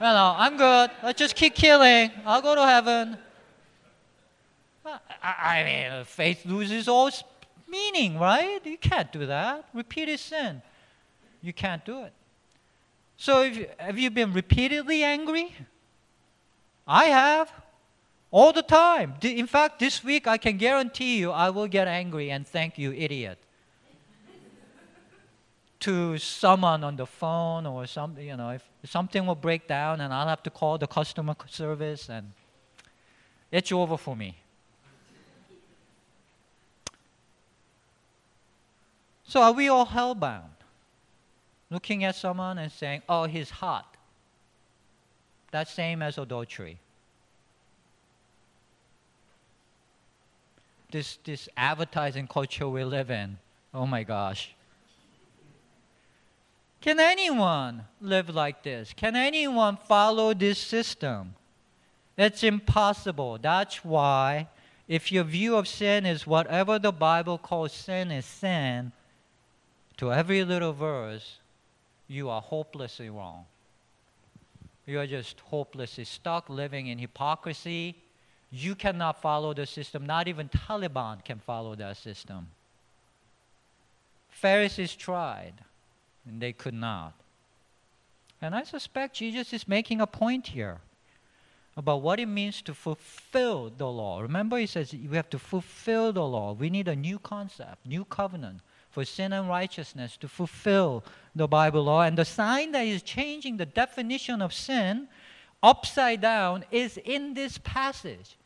you 0.00 0.06
know, 0.06 0.34
I'm 0.36 0.56
good. 0.56 0.90
Let's 1.02 1.18
just 1.18 1.36
keep 1.36 1.54
killing. 1.54 2.10
I'll 2.24 2.42
go 2.42 2.54
to 2.54 2.66
heaven. 2.66 3.18
I, 4.86 4.98
I 5.22 5.64
mean, 5.64 6.04
faith 6.04 6.44
loses 6.44 6.88
all 6.88 7.10
meaning, 7.68 8.18
right? 8.18 8.60
You 8.64 8.78
can't 8.78 9.10
do 9.12 9.26
that. 9.26 9.68
Repeated 9.72 10.20
sin. 10.20 10.62
You 11.42 11.52
can't 11.52 11.84
do 11.84 12.04
it. 12.04 12.12
So, 13.16 13.42
if, 13.42 13.78
have 13.78 13.98
you 13.98 14.10
been 14.10 14.32
repeatedly 14.32 15.02
angry? 15.02 15.54
I 16.86 17.04
have. 17.06 17.52
All 18.30 18.52
the 18.52 18.62
time. 18.62 19.14
In 19.22 19.46
fact, 19.46 19.78
this 19.78 20.02
week 20.02 20.26
I 20.26 20.38
can 20.38 20.56
guarantee 20.56 21.18
you 21.18 21.30
I 21.30 21.50
will 21.50 21.68
get 21.68 21.86
angry 21.86 22.30
and 22.30 22.46
thank 22.46 22.78
you, 22.78 22.92
idiot. 22.92 23.38
to 25.80 26.18
someone 26.18 26.82
on 26.82 26.96
the 26.96 27.06
phone 27.06 27.64
or 27.66 27.86
something, 27.86 28.26
you 28.26 28.36
know, 28.36 28.50
if 28.50 28.68
something 28.84 29.24
will 29.24 29.36
break 29.36 29.68
down 29.68 30.00
and 30.00 30.12
I'll 30.12 30.26
have 30.26 30.42
to 30.42 30.50
call 30.50 30.78
the 30.78 30.88
customer 30.88 31.36
service 31.46 32.08
and 32.08 32.32
it's 33.52 33.70
over 33.70 33.96
for 33.96 34.16
me. 34.16 34.36
So 39.34 39.42
are 39.42 39.50
we 39.50 39.68
all 39.68 39.84
hellbound? 39.84 40.54
Looking 41.68 42.04
at 42.04 42.14
someone 42.14 42.56
and 42.56 42.70
saying, 42.70 43.02
oh, 43.08 43.24
he's 43.24 43.50
hot. 43.50 43.96
That's 45.50 45.72
same 45.72 46.02
as 46.02 46.18
adultery. 46.18 46.78
This, 50.92 51.18
this 51.24 51.48
advertising 51.56 52.28
culture 52.28 52.68
we 52.68 52.84
live 52.84 53.10
in, 53.10 53.38
oh 53.74 53.88
my 53.88 54.04
gosh. 54.04 54.54
Can 56.80 57.00
anyone 57.00 57.86
live 58.00 58.32
like 58.32 58.62
this? 58.62 58.92
Can 58.96 59.16
anyone 59.16 59.76
follow 59.76 60.32
this 60.32 60.60
system? 60.60 61.34
It's 62.16 62.44
impossible. 62.44 63.38
That's 63.42 63.84
why, 63.84 64.46
if 64.86 65.10
your 65.10 65.24
view 65.24 65.56
of 65.56 65.66
sin 65.66 66.06
is 66.06 66.24
whatever 66.24 66.78
the 66.78 66.92
Bible 66.92 67.36
calls 67.36 67.72
sin 67.72 68.12
is 68.12 68.26
sin, 68.26 68.92
to 69.96 70.12
every 70.12 70.44
little 70.44 70.72
verse, 70.72 71.38
you 72.08 72.28
are 72.28 72.40
hopelessly 72.40 73.10
wrong. 73.10 73.46
You 74.86 75.00
are 75.00 75.06
just 75.06 75.40
hopelessly 75.40 76.04
stuck 76.04 76.50
living 76.50 76.88
in 76.88 76.98
hypocrisy. 76.98 77.96
You 78.50 78.74
cannot 78.74 79.22
follow 79.22 79.54
the 79.54 79.66
system. 79.66 80.04
Not 80.04 80.28
even 80.28 80.48
Taliban 80.48 81.24
can 81.24 81.38
follow 81.38 81.74
that 81.76 81.96
system. 81.96 82.48
Pharisees 84.28 84.94
tried, 84.94 85.54
and 86.26 86.40
they 86.40 86.52
could 86.52 86.74
not. 86.74 87.14
And 88.42 88.54
I 88.54 88.64
suspect 88.64 89.16
Jesus 89.16 89.52
is 89.52 89.66
making 89.66 90.00
a 90.00 90.06
point 90.06 90.48
here 90.48 90.80
about 91.76 92.02
what 92.02 92.20
it 92.20 92.26
means 92.26 92.60
to 92.62 92.74
fulfill 92.74 93.72
the 93.76 93.86
law. 93.86 94.20
Remember, 94.20 94.58
he 94.58 94.66
says 94.66 94.92
we 94.92 95.16
have 95.16 95.30
to 95.30 95.38
fulfill 95.38 96.12
the 96.12 96.24
law. 96.24 96.52
We 96.52 96.68
need 96.68 96.88
a 96.88 96.94
new 96.94 97.18
concept, 97.18 97.86
new 97.86 98.04
covenant 98.04 98.60
for 98.94 99.04
sin 99.04 99.32
and 99.32 99.48
righteousness 99.48 100.16
to 100.16 100.28
fulfill 100.28 101.02
the 101.34 101.48
Bible 101.48 101.82
law. 101.82 102.02
And 102.02 102.16
the 102.16 102.24
sign 102.24 102.70
that 102.72 102.86
is 102.86 103.02
changing 103.02 103.56
the 103.56 103.66
definition 103.66 104.40
of 104.40 104.54
sin 104.54 105.08
upside 105.64 106.20
down 106.20 106.64
is 106.70 106.96
in 107.04 107.34
this 107.34 107.58
passage. 107.58 108.38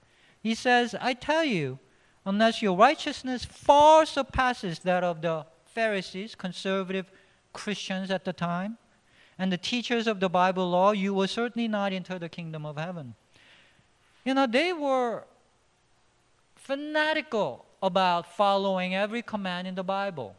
He 0.42 0.54
says, 0.54 0.94
I 0.98 1.12
tell 1.12 1.44
you, 1.44 1.78
unless 2.24 2.62
your 2.62 2.78
righteousness 2.78 3.44
far 3.44 4.06
surpasses 4.06 4.78
that 4.80 5.04
of 5.04 5.20
the 5.20 5.44
Pharisees, 5.66 6.34
conservative 6.34 7.12
Christians 7.52 8.10
at 8.10 8.24
the 8.24 8.32
time, 8.32 8.78
and 9.38 9.52
the 9.52 9.58
teachers 9.58 10.06
of 10.06 10.18
the 10.18 10.30
Bible 10.30 10.70
law, 10.70 10.92
you 10.92 11.12
will 11.12 11.28
certainly 11.28 11.68
not 11.68 11.92
enter 11.92 12.18
the 12.18 12.30
kingdom 12.30 12.64
of 12.64 12.78
heaven. 12.78 13.14
You 14.24 14.32
know, 14.32 14.46
they 14.46 14.72
were 14.72 15.24
fanatical 16.56 17.66
about 17.82 18.34
following 18.36 18.94
every 18.94 19.22
command 19.22 19.66
in 19.68 19.74
the 19.74 19.82
Bible. 19.82 20.34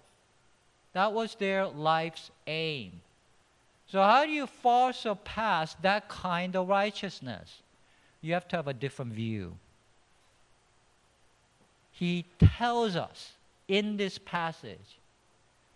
That 0.93 1.13
was 1.13 1.35
their 1.35 1.67
life's 1.67 2.31
aim. 2.47 2.91
So, 3.87 4.01
how 4.01 4.25
do 4.25 4.31
you 4.31 4.45
far 4.45 4.93
surpass 4.93 5.75
that 5.81 6.09
kind 6.09 6.55
of 6.55 6.67
righteousness? 6.67 7.61
You 8.21 8.33
have 8.33 8.47
to 8.49 8.55
have 8.55 8.67
a 8.67 8.73
different 8.73 9.13
view. 9.13 9.55
He 11.91 12.25
tells 12.57 12.95
us 12.95 13.33
in 13.67 13.97
this 13.97 14.17
passage 14.17 14.99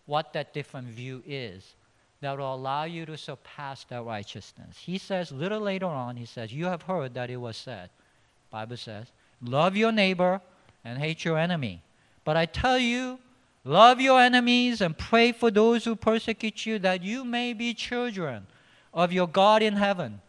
what 0.06 0.34
that 0.34 0.54
different 0.54 0.88
view 0.88 1.23
is 1.26 1.73
that 2.21 2.38
will 2.38 2.56
allow 2.56 2.86
you 2.86 3.06
to 3.06 3.17
surpass 3.17 3.84
that 3.86 4.04
righteousness. 4.04 4.78
He 4.80 4.97
says, 4.97 5.32
little 5.32 5.60
later 5.60 5.88
on, 5.88 6.15
he 6.15 6.26
says, 6.26 6.54
You 6.54 6.65
have 6.65 6.84
heard 6.84 7.13
that 7.15 7.30
it 7.30 7.38
was 7.38 7.58
said. 7.58 7.89
Bible 8.49 8.78
says, 8.78 9.08
Love 9.41 9.76
your 9.76 9.91
neighbor 9.91 10.39
and 10.83 10.99
hate 10.99 11.23
your 11.23 11.37
enemy. 11.37 11.81
But 12.25 12.37
I 12.37 12.45
tell 12.45 12.77
you, 12.77 13.19
love 13.63 14.01
your 14.01 14.19
enemies 14.21 14.81
and 14.81 14.97
pray 14.97 15.31
for 15.31 15.51
those 15.51 15.85
who 15.85 15.95
persecute 15.95 16.65
you, 16.65 16.79
that 16.79 17.03
you 17.03 17.23
may 17.23 17.53
be 17.53 17.73
children 17.73 18.47
of 18.93 19.11
your 19.11 19.27
God 19.27 19.61
in 19.61 19.75
heaven. 19.75 20.21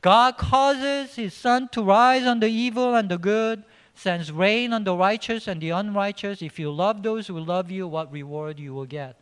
God 0.00 0.36
causes 0.36 1.16
his 1.16 1.34
sun 1.34 1.68
to 1.70 1.82
rise 1.82 2.24
on 2.24 2.40
the 2.40 2.48
evil 2.48 2.94
and 2.94 3.08
the 3.08 3.18
good, 3.18 3.64
sends 3.94 4.30
rain 4.30 4.72
on 4.72 4.84
the 4.84 4.94
righteous 4.94 5.48
and 5.48 5.60
the 5.60 5.70
unrighteous. 5.70 6.40
If 6.40 6.58
you 6.58 6.70
love 6.70 7.02
those 7.02 7.26
who 7.26 7.40
love 7.40 7.70
you, 7.70 7.88
what 7.88 8.12
reward 8.12 8.58
you 8.60 8.72
will 8.72 8.86
get? 8.86 9.16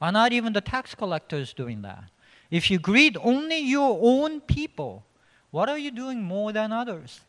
Are 0.00 0.12
not 0.12 0.32
even 0.32 0.52
the 0.52 0.60
tax 0.60 0.94
collectors 0.94 1.52
doing 1.52 1.82
that? 1.82 2.04
If 2.50 2.70
you 2.70 2.78
greet 2.78 3.16
only 3.20 3.58
your 3.58 3.98
own 4.00 4.40
people, 4.40 5.04
what 5.50 5.68
are 5.68 5.78
you 5.78 5.90
doing 5.90 6.22
more 6.22 6.52
than 6.52 6.72
others? 6.72 7.20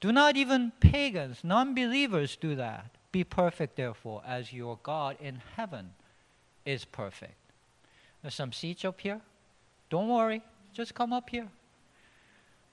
Do 0.00 0.12
not 0.12 0.36
even 0.36 0.72
pagans, 0.80 1.40
non 1.42 1.74
believers 1.74 2.36
do 2.36 2.54
that. 2.56 2.90
Be 3.10 3.24
perfect, 3.24 3.76
therefore, 3.76 4.22
as 4.26 4.52
your 4.52 4.78
God 4.82 5.16
in 5.20 5.40
heaven 5.56 5.90
is 6.64 6.84
perfect. 6.84 7.34
There's 8.22 8.34
some 8.34 8.52
seats 8.52 8.84
up 8.84 9.00
here. 9.00 9.20
Don't 9.90 10.08
worry, 10.08 10.42
just 10.72 10.94
come 10.94 11.12
up 11.12 11.30
here. 11.30 11.48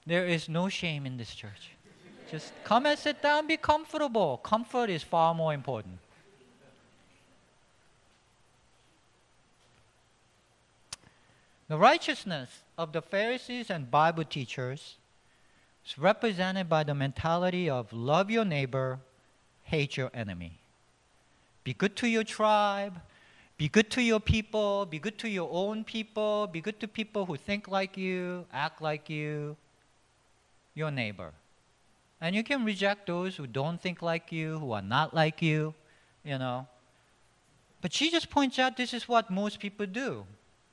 There 0.06 0.26
is 0.26 0.48
no 0.48 0.68
shame 0.68 1.06
in 1.06 1.16
this 1.16 1.34
church. 1.34 1.70
Just 2.30 2.52
come 2.64 2.86
and 2.86 2.98
sit 2.98 3.22
down, 3.22 3.46
be 3.46 3.56
comfortable. 3.56 4.38
Comfort 4.38 4.90
is 4.90 5.02
far 5.02 5.34
more 5.34 5.54
important. 5.54 5.98
The 11.68 11.76
righteousness 11.76 12.62
of 12.78 12.92
the 12.92 13.02
Pharisees 13.02 13.70
and 13.70 13.90
Bible 13.90 14.24
teachers 14.24 14.96
is 15.86 15.98
represented 15.98 16.68
by 16.68 16.82
the 16.82 16.94
mentality 16.94 17.70
of 17.70 17.92
love 17.92 18.30
your 18.30 18.44
neighbor, 18.44 18.98
hate 19.62 19.96
your 19.96 20.10
enemy. 20.12 20.58
Be 21.64 21.74
good 21.74 21.96
to 21.96 22.08
your 22.08 22.24
tribe, 22.24 23.00
be 23.56 23.68
good 23.68 23.90
to 23.90 24.02
your 24.02 24.20
people, 24.20 24.86
be 24.86 24.98
good 24.98 25.18
to 25.18 25.28
your 25.28 25.48
own 25.50 25.84
people, 25.84 26.46
be 26.46 26.60
good 26.60 26.78
to 26.80 26.88
people 26.88 27.24
who 27.26 27.36
think 27.36 27.68
like 27.68 27.96
you, 27.96 28.44
act 28.52 28.82
like 28.82 29.08
you, 29.08 29.56
your 30.74 30.90
neighbor. 30.90 31.32
And 32.20 32.34
you 32.34 32.42
can 32.42 32.64
reject 32.64 33.06
those 33.06 33.36
who 33.36 33.46
don't 33.46 33.80
think 33.80 34.02
like 34.02 34.32
you, 34.32 34.58
who 34.58 34.72
are 34.72 34.82
not 34.82 35.14
like 35.14 35.40
you, 35.40 35.74
you 36.24 36.38
know. 36.38 36.66
But 37.80 37.92
just 37.92 38.30
points 38.30 38.58
out 38.58 38.76
this 38.76 38.92
is 38.92 39.08
what 39.08 39.30
most 39.30 39.60
people 39.60 39.86
do 39.86 40.26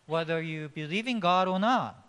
whether 0.05 0.41
you 0.41 0.69
believe 0.69 1.07
in 1.07 1.19
God 1.19 1.47
or 1.47 1.59
not. 1.59 2.02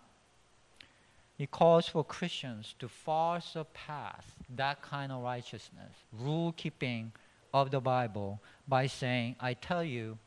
He 1.37 1.47
calls 1.47 1.87
for 1.87 2.03
Christians 2.03 2.75
to 2.79 2.87
far 2.87 3.41
surpass 3.41 4.23
that 4.55 4.81
kind 4.81 5.11
of 5.11 5.21
righteousness, 5.21 5.91
rule 6.13 6.53
keeping 6.55 7.11
of 7.53 7.71
the 7.71 7.81
Bible, 7.81 8.39
by 8.67 8.87
saying, 8.87 9.35
I 9.39 9.53
tell 9.53 9.83
you, 9.83 10.17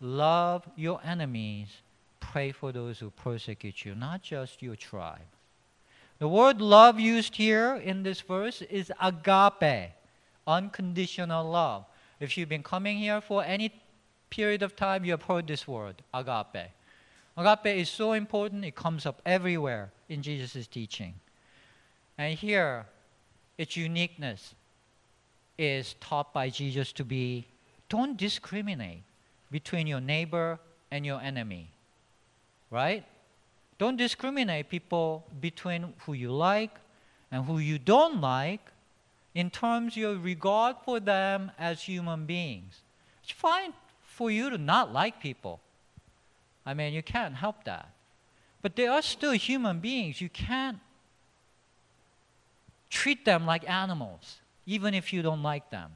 love 0.00 0.68
your 0.76 1.00
enemies, 1.04 1.68
pray 2.18 2.50
for 2.50 2.72
those 2.72 2.98
who 2.98 3.10
persecute 3.10 3.84
you, 3.84 3.94
not 3.94 4.22
just 4.22 4.60
your 4.60 4.74
tribe. 4.74 5.20
The 6.18 6.28
word 6.28 6.60
love 6.60 6.98
used 6.98 7.36
here 7.36 7.76
in 7.76 8.02
this 8.02 8.20
verse 8.20 8.60
is 8.62 8.92
agape, 9.00 9.92
unconditional 10.46 11.48
love. 11.48 11.84
If 12.18 12.36
you've 12.36 12.48
been 12.48 12.64
coming 12.64 12.98
here 12.98 13.20
for 13.20 13.44
any 13.44 13.72
period 14.28 14.64
of 14.64 14.74
time, 14.74 15.04
you 15.04 15.12
have 15.12 15.22
heard 15.22 15.46
this 15.46 15.68
word, 15.68 16.02
agape. 16.12 16.72
Agape 17.36 17.78
is 17.78 17.88
so 17.88 18.12
important, 18.12 18.64
it 18.64 18.74
comes 18.74 19.06
up 19.06 19.22
everywhere 19.24 19.92
in 20.08 20.22
Jesus' 20.22 20.66
teaching. 20.66 21.14
And 22.16 22.36
here, 22.38 22.86
its 23.56 23.76
uniqueness 23.76 24.54
is 25.58 25.94
taught 26.00 26.32
by 26.32 26.48
Jesus 26.48 26.92
to 26.92 27.04
be 27.04 27.46
don't 27.88 28.16
discriminate 28.16 29.02
between 29.50 29.86
your 29.86 30.00
neighbor 30.00 30.58
and 30.90 31.06
your 31.06 31.20
enemy. 31.20 31.70
Right? 32.70 33.04
Don't 33.78 33.96
discriminate 33.96 34.68
people 34.68 35.24
between 35.40 35.94
who 36.04 36.12
you 36.12 36.32
like 36.32 36.74
and 37.30 37.44
who 37.44 37.58
you 37.58 37.78
don't 37.78 38.20
like 38.20 38.60
in 39.34 39.50
terms 39.50 39.92
of 39.92 39.96
your 39.96 40.16
regard 40.16 40.76
for 40.84 41.00
them 41.00 41.50
as 41.58 41.82
human 41.82 42.26
beings. 42.26 42.80
It's 43.22 43.32
fine 43.32 43.72
for 44.02 44.30
you 44.30 44.50
to 44.50 44.58
not 44.58 44.92
like 44.92 45.20
people. 45.20 45.60
I 46.66 46.74
mean, 46.74 46.92
you 46.92 47.02
can't 47.02 47.34
help 47.34 47.64
that. 47.64 47.88
But 48.68 48.76
they 48.76 48.86
are 48.86 49.00
still 49.00 49.32
human 49.32 49.80
beings. 49.80 50.20
You 50.20 50.28
can't 50.28 50.78
treat 52.90 53.24
them 53.24 53.46
like 53.46 53.66
animals, 53.66 54.42
even 54.66 54.92
if 54.92 55.10
you 55.10 55.22
don't 55.22 55.42
like 55.42 55.70
them. 55.70 55.90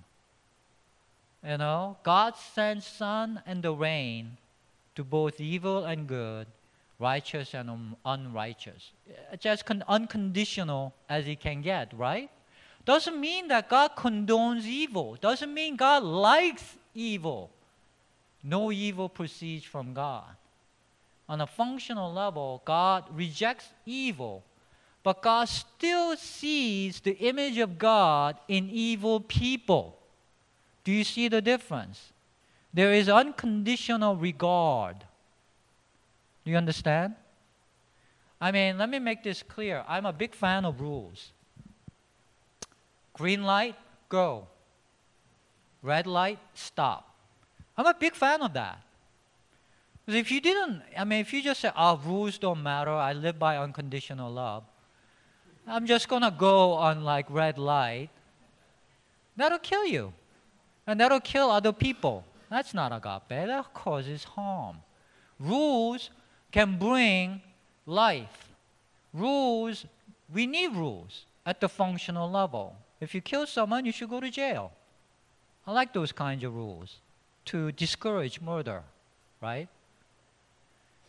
You 1.46 1.58
know, 1.58 1.98
God 2.02 2.34
sends 2.34 2.86
sun 2.86 3.42
and 3.44 3.62
the 3.62 3.74
rain 3.74 4.38
to 4.94 5.04
both 5.04 5.38
evil 5.38 5.84
and 5.84 6.06
good, 6.06 6.46
righteous 6.98 7.52
and 7.52 7.68
un- 7.68 7.96
unrighteous. 8.06 8.92
Uh, 9.06 9.36
just 9.36 9.66
con- 9.66 9.84
unconditional 9.86 10.94
as 11.10 11.28
it 11.28 11.40
can 11.40 11.60
get, 11.60 11.92
right? 11.92 12.30
Doesn't 12.86 13.20
mean 13.20 13.48
that 13.48 13.68
God 13.68 13.96
condones 13.96 14.64
evil. 14.64 15.18
Doesn't 15.20 15.52
mean 15.52 15.76
God 15.76 16.04
likes 16.04 16.78
evil. 16.94 17.50
No 18.42 18.72
evil 18.72 19.10
proceeds 19.10 19.66
from 19.66 19.92
God 19.92 20.36
on 21.32 21.40
a 21.40 21.46
functional 21.46 22.12
level, 22.12 22.60
God 22.66 23.04
rejects 23.10 23.64
evil, 23.86 24.44
but 25.02 25.22
God 25.22 25.48
still 25.48 26.14
sees 26.14 27.00
the 27.00 27.16
image 27.16 27.56
of 27.56 27.78
God 27.78 28.36
in 28.48 28.68
evil 28.68 29.18
people. 29.18 29.98
Do 30.84 30.92
you 30.92 31.04
see 31.04 31.28
the 31.28 31.40
difference? 31.40 32.12
There 32.74 32.92
is 32.92 33.08
unconditional 33.08 34.14
regard. 34.14 34.98
Do 36.44 36.50
you 36.50 36.58
understand? 36.58 37.14
I 38.38 38.52
mean, 38.52 38.76
let 38.76 38.90
me 38.90 38.98
make 38.98 39.22
this 39.22 39.42
clear. 39.42 39.84
I'm 39.88 40.04
a 40.04 40.12
big 40.12 40.34
fan 40.34 40.66
of 40.66 40.82
rules. 40.82 41.32
Green 43.14 43.42
light, 43.42 43.76
go. 44.10 44.48
Red 45.80 46.06
light, 46.06 46.40
stop. 46.52 47.16
I'm 47.74 47.86
a 47.86 47.94
big 47.94 48.14
fan 48.14 48.42
of 48.42 48.52
that. 48.52 48.82
Because 50.04 50.20
if 50.20 50.30
you 50.30 50.40
didn't, 50.40 50.82
I 50.98 51.04
mean, 51.04 51.20
if 51.20 51.32
you 51.32 51.42
just 51.42 51.60
say, 51.60 51.68
oh, 51.68 51.72
ah, 51.76 51.98
rules 52.04 52.38
don't 52.38 52.62
matter, 52.62 52.90
I 52.90 53.12
live 53.12 53.38
by 53.38 53.56
unconditional 53.56 54.32
love, 54.32 54.64
I'm 55.66 55.86
just 55.86 56.08
going 56.08 56.22
to 56.22 56.30
go 56.30 56.72
on 56.72 57.04
like 57.04 57.26
red 57.30 57.56
light, 57.56 58.10
that'll 59.36 59.60
kill 59.60 59.86
you. 59.86 60.12
And 60.86 60.98
that'll 60.98 61.20
kill 61.20 61.50
other 61.50 61.72
people. 61.72 62.24
That's 62.50 62.74
not 62.74 62.92
agape, 62.92 63.46
that 63.46 63.72
causes 63.72 64.24
harm. 64.24 64.78
Rules 65.38 66.10
can 66.50 66.78
bring 66.78 67.40
life. 67.86 68.48
Rules, 69.14 69.86
we 70.32 70.46
need 70.46 70.74
rules 70.74 71.26
at 71.46 71.60
the 71.60 71.68
functional 71.68 72.28
level. 72.30 72.76
If 73.00 73.14
you 73.14 73.20
kill 73.20 73.46
someone, 73.46 73.86
you 73.86 73.92
should 73.92 74.10
go 74.10 74.20
to 74.20 74.30
jail. 74.30 74.72
I 75.66 75.72
like 75.72 75.92
those 75.92 76.10
kinds 76.12 76.42
of 76.44 76.54
rules 76.54 76.96
to 77.46 77.70
discourage 77.72 78.40
murder, 78.40 78.82
right? 79.40 79.68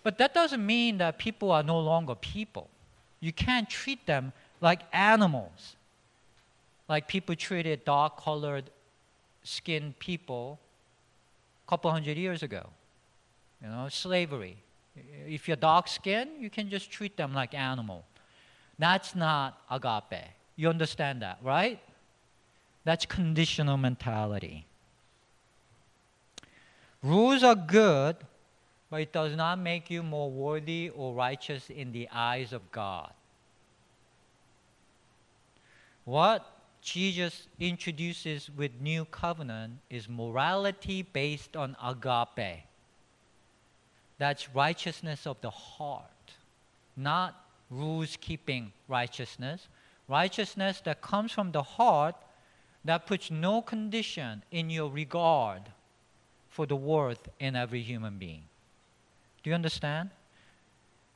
But 0.04 0.18
that 0.18 0.34
doesn't 0.34 0.66
mean 0.66 0.98
that 0.98 1.18
people 1.18 1.52
are 1.52 1.64
no 1.64 1.80
longer 1.80 2.16
people. 2.16 2.70
You 3.22 3.32
can't 3.32 3.70
treat 3.70 4.06
them 4.06 4.34
like 4.60 4.82
animals, 4.92 5.76
like 6.90 7.08
people 7.08 7.36
treated 7.36 7.86
dark 7.86 8.22
colored 8.22 8.70
skinned 9.44 9.98
people 10.00 10.60
a 11.66 11.70
couple 11.70 11.90
hundred 11.92 12.18
years 12.18 12.44
ago. 12.44 12.68
You 13.62 13.70
know, 13.70 13.88
slavery. 13.90 14.58
If 15.26 15.48
you're 15.48 15.58
dark 15.58 15.88
skinned, 15.88 16.32
you 16.40 16.50
can 16.50 16.70
just 16.70 16.92
treat 16.92 17.16
them 17.16 17.34
like 17.34 17.54
animal. 17.54 18.04
That's 18.78 19.16
not 19.16 19.62
agape. 19.72 20.26
You 20.56 20.70
understand 20.70 21.22
that, 21.22 21.40
right? 21.42 21.80
That's 22.84 23.06
conditional 23.06 23.78
mentality. 23.78 24.66
Rules 27.02 27.44
are 27.44 27.56
good 27.56 28.18
but 28.94 29.02
it 29.02 29.12
does 29.12 29.36
not 29.36 29.58
make 29.58 29.90
you 29.90 30.04
more 30.04 30.30
worthy 30.30 30.92
or 30.96 31.16
righteous 31.16 31.72
in 31.72 31.92
the 31.94 32.08
eyes 32.14 32.54
of 32.54 32.72
God. 32.72 33.12
What 36.06 36.46
Jesus 36.80 37.48
introduces 37.60 38.52
with 38.56 38.70
new 38.80 39.06
covenant 39.06 39.80
is 39.90 40.08
morality 40.08 41.02
based 41.02 41.58
on 41.58 41.76
agape. 41.84 42.66
That's 44.20 44.54
righteousness 44.54 45.26
of 45.26 45.42
the 45.42 45.50
heart, 45.50 46.36
not 46.96 47.34
rules 47.72 48.16
keeping 48.22 48.74
righteousness. 48.88 49.70
Righteousness 50.08 50.84
that 50.86 51.02
comes 51.02 51.32
from 51.32 51.52
the 51.52 51.64
heart 51.64 52.14
that 52.86 53.08
puts 53.08 53.32
no 53.32 53.64
condition 53.64 54.44
in 54.52 54.70
your 54.70 54.92
regard 54.92 55.64
for 56.48 56.68
the 56.68 56.76
worth 56.76 57.28
in 57.40 57.56
every 57.56 57.82
human 57.82 58.20
being. 58.20 58.44
Do 59.44 59.50
you 59.50 59.56
understand? 59.56 60.10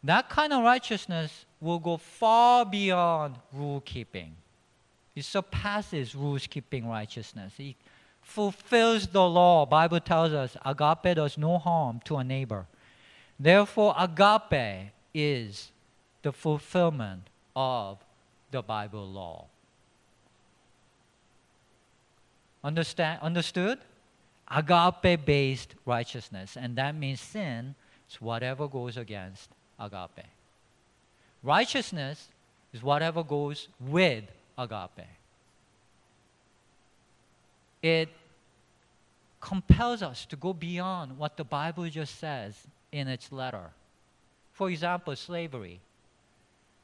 That 0.03 0.29
kind 0.29 0.53
of 0.53 0.63
righteousness 0.63 1.45
will 1.59 1.79
go 1.79 1.97
far 1.97 2.65
beyond 2.65 3.35
rule 3.51 3.81
keeping. 3.81 4.35
It 5.15 5.25
surpasses 5.25 6.13
rules 6.13 6.45
keeping 6.45 6.87
righteousness. 6.87 7.53
It 7.57 7.75
fulfills 8.21 9.07
the 9.07 9.27
law. 9.27 9.65
Bible 9.65 9.99
tells 9.99 10.33
us 10.33 10.55
agape 10.63 11.15
does 11.15 11.37
no 11.37 11.57
harm 11.57 12.01
to 12.05 12.17
a 12.17 12.23
neighbor. 12.23 12.67
Therefore, 13.39 13.95
agape 13.97 14.91
is 15.13 15.71
the 16.21 16.31
fulfillment 16.31 17.29
of 17.55 17.97
the 18.51 18.61
Bible 18.61 19.07
law. 19.07 19.45
Understand, 22.63 23.21
understood? 23.21 23.79
Agape 24.49 25.25
based 25.25 25.75
righteousness. 25.85 26.57
And 26.57 26.75
that 26.75 26.95
means 26.95 27.21
sin 27.21 27.75
is 28.09 28.21
whatever 28.21 28.67
goes 28.67 28.97
against 28.97 29.49
agape. 29.79 30.25
Righteousness 31.43 32.27
is 32.73 32.81
whatever 32.83 33.23
goes 33.23 33.67
with 33.79 34.23
agape. 34.57 35.07
It 37.81 38.09
compels 39.39 40.01
us 40.01 40.25
to 40.25 40.35
go 40.35 40.53
beyond 40.53 41.17
what 41.17 41.37
the 41.37 41.43
Bible 41.43 41.87
just 41.89 42.19
says 42.19 42.55
in 42.91 43.07
its 43.07 43.31
letter. 43.31 43.69
For 44.53 44.69
example, 44.69 45.15
slavery. 45.15 45.79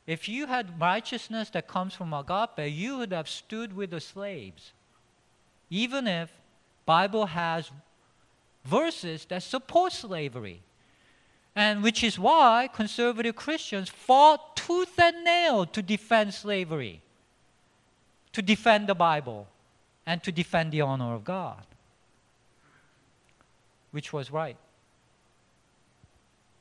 If 0.06 0.30
you 0.30 0.48
had 0.48 0.80
righteousness 0.80 1.50
that 1.52 1.68
comes 1.68 1.94
from 1.94 2.14
agape, 2.14 2.72
you 2.72 2.98
would 2.98 3.12
have 3.12 3.30
stood 3.30 3.76
with 3.76 3.90
the 3.90 4.02
slaves. 4.02 4.72
Even 5.70 6.08
if 6.08 6.30
Bible 6.86 7.26
has 7.26 7.72
verses 8.66 9.26
that 9.26 9.44
support 9.44 9.94
slavery. 9.94 10.62
And 11.56 11.84
which 11.84 12.04
is 12.04 12.18
why 12.18 12.70
conservative 12.74 13.36
Christians 13.36 13.90
fought 13.90 14.56
tooth 14.56 15.00
and 15.00 15.24
nail 15.24 15.66
to 15.68 15.82
defend 15.82 16.34
slavery, 16.34 17.02
to 18.32 18.42
defend 18.42 18.88
the 18.88 18.96
Bible, 18.96 19.48
and 20.06 20.24
to 20.24 20.32
defend 20.32 20.72
the 20.72 20.82
honor 20.82 21.14
of 21.14 21.24
God. 21.24 21.66
Which 23.92 24.12
was 24.12 24.32
right. 24.32 24.58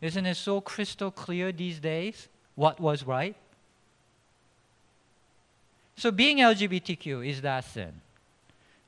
Isn't 0.02 0.26
it 0.26 0.34
so 0.34 0.60
crystal 0.60 1.10
clear 1.10 1.52
these 1.52 1.78
days 1.78 2.28
what 2.54 2.78
was 2.78 3.04
right? 3.04 3.36
So 5.96 6.10
being 6.10 6.38
LGBTQ 6.38 7.26
is 7.26 7.40
that 7.42 7.64
sin. 7.64 8.00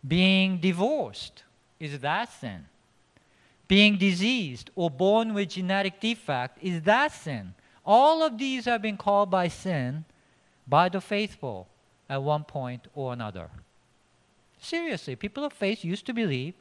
Being 0.07 0.59
divorced 0.59 1.45
is 1.81 1.99
that 2.01 2.31
sin. 2.33 2.67
Being 3.67 3.97
diseased 3.97 4.71
or 4.75 4.91
born 4.91 5.35
with 5.35 5.51
genetic 5.51 6.01
defect 6.01 6.59
is 6.63 6.83
that 6.83 7.13
sin. 7.13 7.55
All 7.85 8.23
of 8.23 8.39
these 8.39 8.67
have 8.67 8.83
been 8.83 8.97
called 8.97 9.31
by 9.31 9.49
sin 9.49 10.05
by 10.67 10.89
the 10.89 11.01
faithful 11.01 11.69
at 12.09 12.23
one 12.23 12.45
point 12.45 12.87
or 12.95 13.13
another. 13.13 13.51
Seriously, 14.61 15.17
people 15.17 15.45
of 15.45 15.53
faith 15.53 15.85
used 15.85 16.07
to 16.07 16.13
believe 16.13 16.55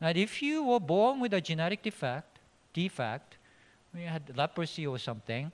that 0.00 0.16
if 0.16 0.42
you 0.42 0.64
were 0.64 0.80
born 0.80 1.20
with 1.20 1.34
a 1.34 1.40
genetic 1.40 1.82
defect, 1.82 2.38
defect, 2.72 3.36
you 3.94 4.06
had 4.06 4.36
leprosy 4.36 4.86
or 4.86 4.98
something, 4.98 5.50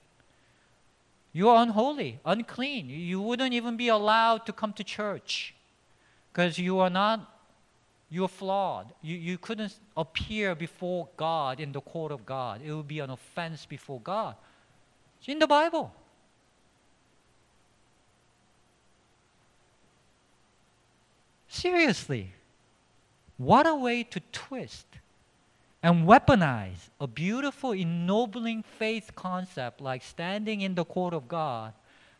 you 1.33 1.49
are 1.49 1.63
unholy, 1.63 2.19
unclean. 2.23 2.89
You 2.89 3.21
wouldn't 3.21 3.53
even 3.53 3.75
be 3.75 3.87
allowed 3.87 4.45
to 4.45 4.53
come 4.53 4.71
to 4.73 4.83
church 4.83 5.53
because 6.31 6.57
you 6.59 6.79
are 6.79 6.89
not, 6.89 7.34
you're 8.09 8.27
flawed. 8.27 8.93
You, 9.01 9.15
you 9.15 9.37
couldn't 9.37 9.75
appear 9.97 10.55
before 10.55 11.09
God 11.17 11.59
in 11.59 11.71
the 11.71 11.81
court 11.81 12.11
of 12.11 12.25
God. 12.25 12.61
It 12.63 12.73
would 12.73 12.87
be 12.87 12.99
an 12.99 13.09
offense 13.09 13.65
before 13.65 13.99
God. 13.99 14.35
It's 15.19 15.27
in 15.27 15.39
the 15.39 15.47
Bible. 15.47 15.93
Seriously, 21.47 22.31
what 23.37 23.65
a 23.65 23.75
way 23.75 24.03
to 24.03 24.19
twist 24.31 24.85
and 25.81 26.07
weaponize 26.07 26.89
a 26.99 27.07
beautiful, 27.07 27.71
ennobling 27.71 28.63
faith 28.63 29.11
concept 29.15 29.81
like 29.81 30.03
standing 30.03 30.61
in 30.61 30.75
the 30.75 30.83
court 30.83 31.13
of 31.13 31.27
God 31.27 31.73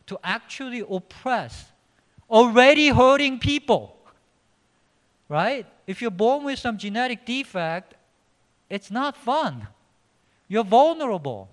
to 0.06 0.18
actually 0.22 0.84
oppress 0.88 1.66
already 2.30 2.88
hurting 2.88 3.38
people. 3.38 3.95
Right? 5.28 5.66
If 5.86 6.00
you're 6.00 6.10
born 6.10 6.44
with 6.44 6.58
some 6.58 6.78
genetic 6.78 7.24
defect, 7.24 7.94
it's 8.70 8.90
not 8.90 9.16
fun. 9.16 9.66
You're 10.48 10.64
vulnerable. 10.64 11.48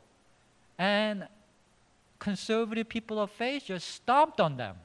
And 0.77 1.27
conservative 2.19 2.87
people 2.87 3.19
of 3.19 3.31
faith 3.31 3.65
just 3.65 3.87
stomped 3.89 4.39
on 4.39 4.57
them. 4.57 4.75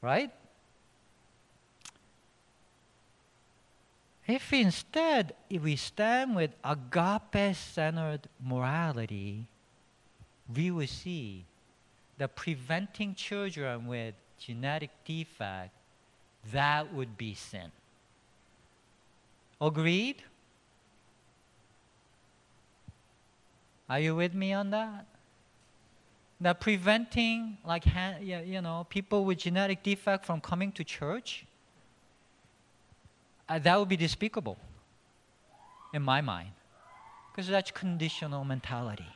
Right? 0.00 0.30
If 4.26 4.52
instead 4.52 5.34
if 5.50 5.62
we 5.62 5.76
stand 5.76 6.36
with 6.36 6.52
agape 6.64 7.54
centered 7.56 8.28
morality, 8.42 9.46
we 10.54 10.70
will 10.70 10.86
see 10.86 11.44
that 12.18 12.36
preventing 12.36 13.14
children 13.14 13.86
with 13.86 14.14
genetic 14.38 14.90
defect, 15.04 15.70
that 16.50 16.92
would 16.92 17.16
be 17.16 17.34
sin. 17.34 17.70
Agreed? 19.60 20.16
Are 23.88 24.00
you 24.00 24.16
with 24.16 24.34
me 24.34 24.52
on 24.52 24.70
that? 24.70 25.06
That 26.40 26.58
preventing, 26.58 27.58
like, 27.64 27.84
you 28.20 28.60
know, 28.60 28.86
people 28.90 29.24
with 29.24 29.38
genetic 29.38 29.82
defect 29.84 30.24
from 30.24 30.40
coming 30.40 30.72
to 30.72 30.82
church, 30.82 31.46
uh, 33.48 33.58
that 33.60 33.78
would 33.78 33.88
be 33.88 33.96
despicable 33.96 34.56
in 35.92 36.02
my 36.02 36.20
mind 36.20 36.50
because 37.30 37.48
that's 37.48 37.70
conditional 37.70 38.44
mentality. 38.44 39.06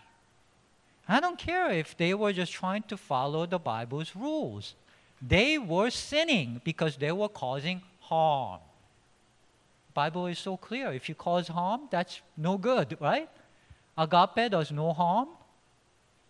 I 1.08 1.20
don't 1.20 1.38
care 1.38 1.70
if 1.70 1.96
they 1.96 2.14
were 2.14 2.32
just 2.32 2.52
trying 2.52 2.82
to 2.84 2.96
follow 2.96 3.46
the 3.46 3.58
Bible's 3.58 4.14
rules. 4.14 4.74
They 5.20 5.59
were 5.59 5.90
sinning 5.90 6.61
because 6.64 6.96
they 6.96 7.12
were 7.12 7.29
causing 7.29 7.83
harm. 8.00 8.61
Bible 9.94 10.26
is 10.26 10.38
so 10.38 10.57
clear. 10.57 10.92
If 10.92 11.09
you 11.09 11.14
cause 11.14 11.48
harm, 11.48 11.88
that's 11.90 12.20
no 12.37 12.59
good, 12.59 12.98
right? 13.00 13.29
Agape 13.96 14.50
does 14.50 14.70
no 14.70 14.92
harm. 14.92 15.29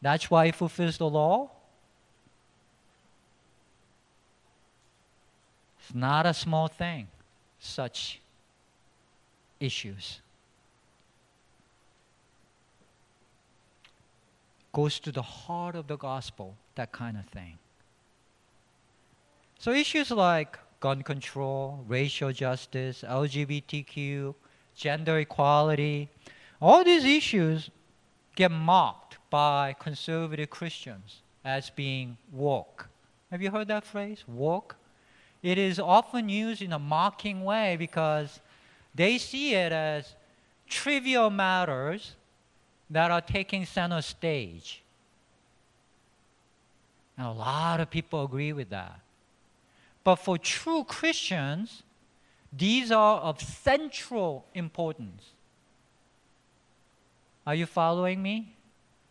That's 0.00 0.30
why 0.30 0.46
it 0.46 0.54
fulfills 0.54 0.98
the 0.98 1.08
law. 1.08 1.50
It's 5.80 5.94
not 5.94 6.26
a 6.26 6.34
small 6.34 6.68
thing 6.68 7.08
such 7.58 8.20
issues. 9.58 10.20
Goes 14.72 15.00
to 15.00 15.10
the 15.10 15.22
heart 15.22 15.74
of 15.74 15.86
the 15.86 15.96
gospel, 15.96 16.54
that 16.76 16.92
kind 16.92 17.16
of 17.16 17.24
thing. 17.26 17.58
So, 19.58 19.72
issues 19.72 20.10
like 20.10 20.58
gun 20.80 21.02
control, 21.02 21.84
racial 21.88 22.32
justice, 22.32 23.04
LGBTQ, 23.06 24.34
gender 24.74 25.18
equality, 25.18 26.08
all 26.60 26.84
these 26.84 27.04
issues 27.04 27.70
get 28.34 28.50
mocked 28.50 29.18
by 29.30 29.74
conservative 29.78 30.50
Christians 30.50 31.22
as 31.44 31.70
being 31.70 32.16
woke. 32.32 32.88
Have 33.30 33.42
you 33.42 33.50
heard 33.50 33.68
that 33.68 33.84
phrase, 33.84 34.24
woke? 34.26 34.76
it 35.46 35.58
is 35.58 35.78
often 35.78 36.28
used 36.28 36.60
in 36.60 36.72
a 36.72 36.78
mocking 36.78 37.44
way 37.44 37.76
because 37.76 38.40
they 38.96 39.16
see 39.16 39.54
it 39.54 39.70
as 39.70 40.16
trivial 40.68 41.30
matters 41.30 42.16
that 42.90 43.12
are 43.12 43.20
taking 43.20 43.64
center 43.64 44.02
stage. 44.02 44.82
And 47.16 47.28
a 47.28 47.30
lot 47.30 47.78
of 47.78 47.90
people 47.90 48.24
agree 48.24 48.52
with 48.52 48.70
that. 48.70 48.98
But 50.06 50.20
for 50.20 50.38
true 50.38 50.84
Christians, 50.84 51.82
these 52.52 52.92
are 52.92 53.18
of 53.18 53.42
central 53.42 54.46
importance. 54.54 55.32
Are 57.44 57.56
you 57.56 57.66
following 57.66 58.22
me? 58.22 58.54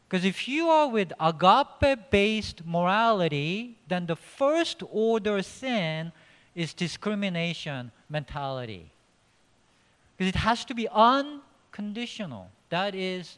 Because 0.07 0.23
if 0.23 0.47
you 0.47 0.69
are 0.69 0.87
with 0.87 1.11
agape 1.19 2.09
based 2.09 2.65
morality, 2.65 3.77
then 3.89 4.05
the 4.05 4.15
first 4.15 4.83
order 4.89 5.41
sin 5.41 6.13
is 6.55 6.73
discrimination 6.73 7.91
mentality. 8.07 8.89
Because 10.15 10.29
it 10.29 10.37
has 10.37 10.63
to 10.63 10.73
be 10.73 10.87
unconditional. 10.93 12.47
That 12.69 12.95
is 12.95 13.37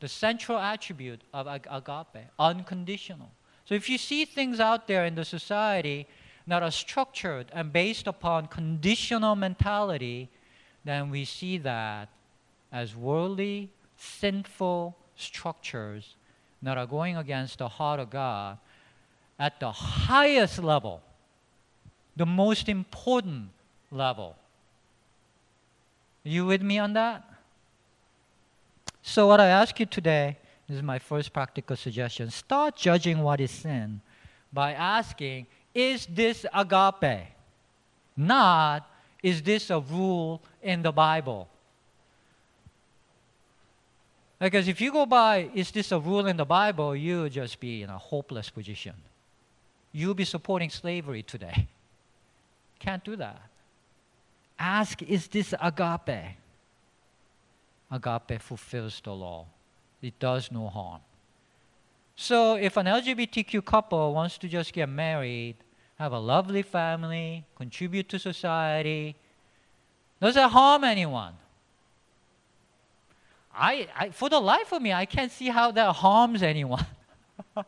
the 0.00 0.08
central 0.08 0.58
attribute 0.58 1.20
of 1.34 1.46
agape, 1.46 2.24
unconditional. 2.38 3.28
So 3.66 3.74
if 3.74 3.90
you 3.90 3.98
see 3.98 4.24
things 4.24 4.60
out 4.60 4.88
there 4.88 5.04
in 5.04 5.14
the 5.14 5.26
society 5.26 6.06
that 6.46 6.62
are 6.62 6.70
structured 6.70 7.46
and 7.52 7.72
based 7.72 8.06
upon 8.06 8.46
conditional 8.46 9.34
mentality, 9.34 10.28
then 10.84 11.10
we 11.10 11.24
see 11.24 11.58
that 11.58 12.08
as 12.72 12.94
worldly, 12.94 13.70
sinful 13.96 14.96
structures 15.16 16.14
that 16.62 16.76
are 16.78 16.86
going 16.86 17.16
against 17.16 17.58
the 17.58 17.68
heart 17.68 18.00
of 18.00 18.10
God 18.10 18.58
at 19.38 19.60
the 19.60 19.72
highest 19.72 20.62
level 20.62 21.02
the 22.16 22.26
most 22.26 22.68
important 22.68 23.50
level. 23.90 24.36
You 26.24 26.46
with 26.46 26.62
me 26.62 26.78
on 26.78 26.94
that? 26.94 27.22
So, 29.02 29.28
what 29.28 29.38
I 29.38 29.46
ask 29.46 29.78
you 29.78 29.86
today 29.86 30.38
This 30.66 30.78
is 30.78 30.82
my 30.82 30.98
first 30.98 31.32
practical 31.32 31.76
suggestion. 31.76 32.30
Start 32.30 32.74
judging 32.74 33.20
what 33.20 33.40
is 33.40 33.52
sin 33.52 34.00
by 34.52 34.72
asking, 34.72 35.46
is 35.76 36.06
this 36.06 36.46
agape? 36.54 37.28
Not, 38.16 38.88
is 39.22 39.42
this 39.42 39.68
a 39.68 39.78
rule 39.78 40.40
in 40.62 40.80
the 40.80 40.90
Bible? 40.90 41.48
Because 44.40 44.68
if 44.68 44.80
you 44.80 44.90
go 44.90 45.04
by, 45.04 45.50
is 45.54 45.70
this 45.70 45.92
a 45.92 45.98
rule 45.98 46.26
in 46.26 46.38
the 46.38 46.46
Bible, 46.46 46.96
you'll 46.96 47.28
just 47.28 47.60
be 47.60 47.82
in 47.82 47.90
a 47.90 47.98
hopeless 47.98 48.48
position. 48.48 48.94
You'll 49.92 50.14
be 50.14 50.24
supporting 50.24 50.70
slavery 50.70 51.22
today. 51.22 51.68
Can't 52.78 53.04
do 53.04 53.16
that. 53.16 53.40
Ask, 54.58 55.02
is 55.02 55.28
this 55.28 55.52
agape? 55.60 56.36
Agape 57.90 58.40
fulfills 58.40 59.00
the 59.04 59.12
law, 59.12 59.46
it 60.00 60.18
does 60.18 60.50
no 60.50 60.68
harm. 60.68 61.00
So 62.16 62.54
if 62.54 62.78
an 62.78 62.86
LGBTQ 62.86 63.62
couple 63.64 64.14
wants 64.14 64.38
to 64.38 64.48
just 64.48 64.72
get 64.72 64.88
married, 64.88 65.56
have 65.98 66.12
a 66.12 66.18
lovely 66.18 66.62
family, 66.62 67.44
contribute 67.56 68.08
to 68.10 68.18
society, 68.18 69.16
does 70.20 70.36
it 70.36 70.50
harm 70.50 70.84
anyone? 70.84 71.34
I, 73.54 73.88
I, 73.96 74.10
for 74.10 74.28
the 74.28 74.40
life 74.40 74.72
of 74.72 74.82
me, 74.82 74.92
I 74.92 75.06
can't 75.06 75.32
see 75.32 75.48
how 75.48 75.70
that 75.72 75.96
harms 75.96 76.42
anyone. 76.42 76.84
you 77.56 77.64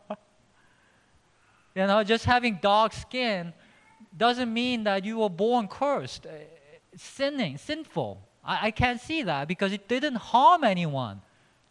know, 1.75 2.03
just 2.03 2.25
having 2.25 2.59
dark 2.61 2.93
skin 2.93 3.53
doesn't 4.15 4.53
mean 4.53 4.83
that 4.83 5.03
you 5.03 5.19
were 5.19 5.29
born 5.29 5.67
cursed, 5.67 6.27
uh, 6.27 6.31
sinning, 6.95 7.57
sinful. 7.57 8.21
I, 8.45 8.67
I 8.67 8.71
can't 8.71 9.01
see 9.01 9.23
that 9.23 9.47
because 9.47 9.73
it 9.73 9.87
didn't 9.87 10.15
harm 10.15 10.63
anyone 10.63 11.21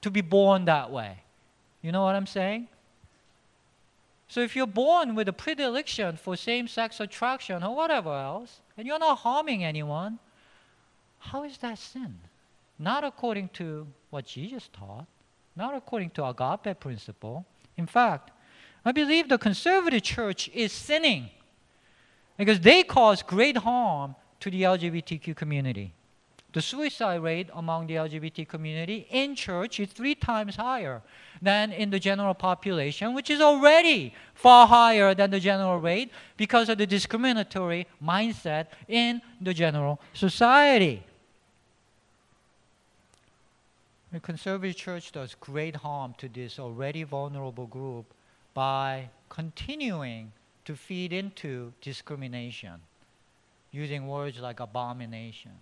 to 0.00 0.10
be 0.10 0.20
born 0.20 0.64
that 0.64 0.90
way. 0.90 1.22
You 1.82 1.92
know 1.92 2.02
what 2.02 2.16
I'm 2.16 2.26
saying? 2.26 2.66
So 4.28 4.40
if 4.40 4.54
you're 4.54 4.66
born 4.66 5.14
with 5.14 5.28
a 5.28 5.32
predilection 5.32 6.16
for 6.16 6.36
same 6.36 6.68
sex 6.68 7.00
attraction 7.00 7.62
or 7.62 7.74
whatever 7.74 8.12
else, 8.12 8.60
and 8.76 8.86
you're 8.86 8.98
not 8.98 9.18
harming 9.18 9.64
anyone, 9.64 10.18
how 11.18 11.44
is 11.44 11.56
that 11.58 11.78
sin? 11.78 12.18
Not 12.78 13.04
according 13.04 13.48
to 13.54 13.86
what 14.10 14.26
Jesus 14.26 14.68
taught, 14.72 15.06
not 15.56 15.74
according 15.74 16.10
to 16.10 16.26
agape 16.26 16.78
principle. 16.78 17.46
In 17.76 17.86
fact, 17.86 18.30
I 18.84 18.92
believe 18.92 19.28
the 19.28 19.38
conservative 19.38 20.02
church 20.02 20.48
is 20.54 20.72
sinning 20.72 21.30
because 22.36 22.60
they 22.60 22.82
cause 22.82 23.22
great 23.22 23.56
harm 23.56 24.14
to 24.40 24.50
the 24.50 24.62
LGBTQ 24.62 25.34
community. 25.34 25.92
The 26.58 26.62
suicide 26.62 27.22
rate 27.22 27.50
among 27.54 27.86
the 27.86 27.94
LGBT 27.94 28.48
community 28.48 29.06
in 29.10 29.36
church 29.36 29.78
is 29.78 29.90
three 29.90 30.16
times 30.16 30.56
higher 30.56 31.02
than 31.40 31.70
in 31.70 31.90
the 31.90 32.00
general 32.00 32.34
population, 32.34 33.14
which 33.14 33.30
is 33.30 33.40
already 33.40 34.12
far 34.34 34.66
higher 34.66 35.14
than 35.14 35.30
the 35.30 35.38
general 35.38 35.78
rate 35.78 36.10
because 36.36 36.68
of 36.68 36.78
the 36.78 36.84
discriminatory 36.84 37.86
mindset 38.04 38.66
in 38.88 39.22
the 39.40 39.54
general 39.54 40.00
society. 40.12 41.04
The 44.10 44.18
conservative 44.18 44.74
church 44.74 45.12
does 45.12 45.36
great 45.38 45.76
harm 45.76 46.16
to 46.18 46.28
this 46.28 46.58
already 46.58 47.04
vulnerable 47.04 47.68
group 47.68 48.06
by 48.52 49.10
continuing 49.28 50.32
to 50.64 50.74
feed 50.74 51.12
into 51.12 51.72
discrimination 51.80 52.80
using 53.70 54.08
words 54.08 54.40
like 54.40 54.58
abomination, 54.58 55.52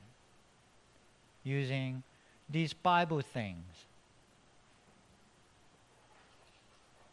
using 1.47 2.03
these 2.51 2.73
Bible 2.73 3.21
things. 3.21 3.87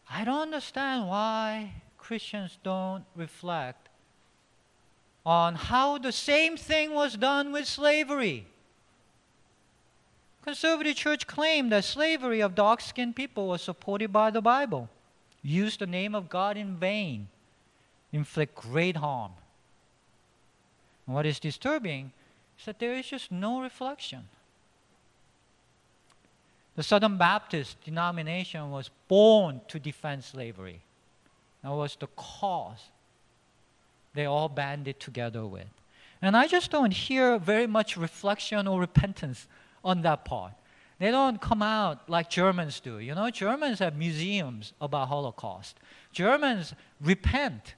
I 0.10 0.26
don't 0.26 0.41
understand 0.41 1.08
why 1.08 1.74
Christians 1.98 2.58
don't 2.63 3.06
reflect 3.15 3.89
on 5.26 5.56
how 5.56 5.98
the 5.98 6.12
same 6.12 6.58
thing 6.58 6.93
was 6.93 7.15
done 7.15 7.52
with 7.52 7.67
slavery. 7.67 8.46
Conservative 10.43 10.96
church 10.96 11.26
claimed 11.26 11.72
that 11.72 11.86
slavery 11.86 12.41
of 12.41 12.56
dark 12.56 12.82
skinned 12.82 13.15
people 13.15 13.48
was 13.48 13.62
supported 13.62 14.12
by 14.12 14.30
the 14.30 14.41
Bible, 14.41 14.89
used 15.41 15.80
the 15.80 15.88
name 15.88 16.13
of 16.13 16.28
God 16.28 16.58
in 16.58 16.76
vain, 16.76 17.30
inflict 18.12 18.56
great 18.56 18.98
harm. 18.98 19.32
And 21.06 21.15
what 21.15 21.26
is 21.26 21.39
disturbing 21.39 22.12
is 22.60 22.66
that 22.66 22.80
there 22.80 22.94
is 22.94 23.08
just 23.08 23.32
no 23.32 23.62
reflection. 23.62 24.28
The 26.76 26.84
Southern 26.84 27.18
Baptist 27.18 27.84
denomination 27.84 28.72
was 28.72 28.89
born 29.08 29.62
to 29.68 29.80
defend 29.80 30.24
slavery. 30.24 30.82
That 31.62 31.72
was 31.72 31.96
the 31.96 32.08
cause 32.16 32.89
they 34.13 34.26
all 34.26 34.50
banded 34.50 35.00
together 35.00 35.46
with. 35.46 35.68
And 36.22 36.38
I 36.38 36.48
just 36.48 36.72
don't 36.72 36.94
hear 36.94 37.38
very 37.38 37.68
much 37.68 37.98
reflection 37.98 38.68
or 38.68 38.80
repentance 38.80 39.48
on 39.84 40.02
that 40.04 40.26
part. 40.26 40.54
They 41.00 41.12
don't 41.12 41.42
come 41.42 41.62
out 41.62 42.10
like 42.10 42.30
Germans 42.30 42.80
do. 42.80 43.00
You 43.00 43.13
know, 43.13 43.30
Germans 43.30 43.80
have 43.80 43.98
museums 43.98 44.74
about 44.80 45.10
Holocaust. 45.10 45.76
Germans 46.12 46.74
repent 47.02 47.76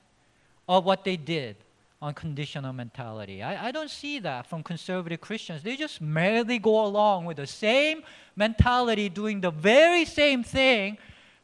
of 0.69 0.85
what 0.85 1.03
they 1.03 1.17
did 1.17 1.55
on 2.01 2.13
conditional 2.13 2.73
mentality. 2.73 3.41
I, 3.41 3.67
I 3.67 3.71
don't 3.71 3.89
see 3.89 4.19
that 4.19 4.47
from 4.47 4.63
conservative 4.63 5.21
Christians. 5.21 5.63
They 5.63 5.75
just 5.75 6.01
merely 6.01 6.59
go 6.59 6.85
along 6.85 7.25
with 7.25 7.37
the 7.37 7.47
same 7.47 8.03
mentality, 8.35 9.09
doing 9.09 9.41
the 9.41 9.51
very 9.51 10.05
same 10.05 10.43
thing 10.43 10.97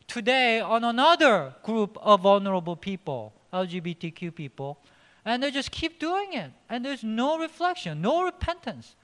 today 0.08 0.60
on 0.60 0.84
another 0.84 1.56
group 1.64 1.98
of 2.02 2.22
vulnerable 2.22 2.76
people, 2.76 3.34
LGBTQ 3.54 4.36
people, 4.36 4.78
and 5.24 5.42
they 5.42 5.52
just 5.52 5.72
keep 5.72 6.00
doing 6.00 6.34
it. 6.34 6.52
And 6.70 6.84
there's 6.84 7.04
no 7.04 7.40
reflection, 7.40 8.02
no 8.02 8.24
repentance. 8.24 8.96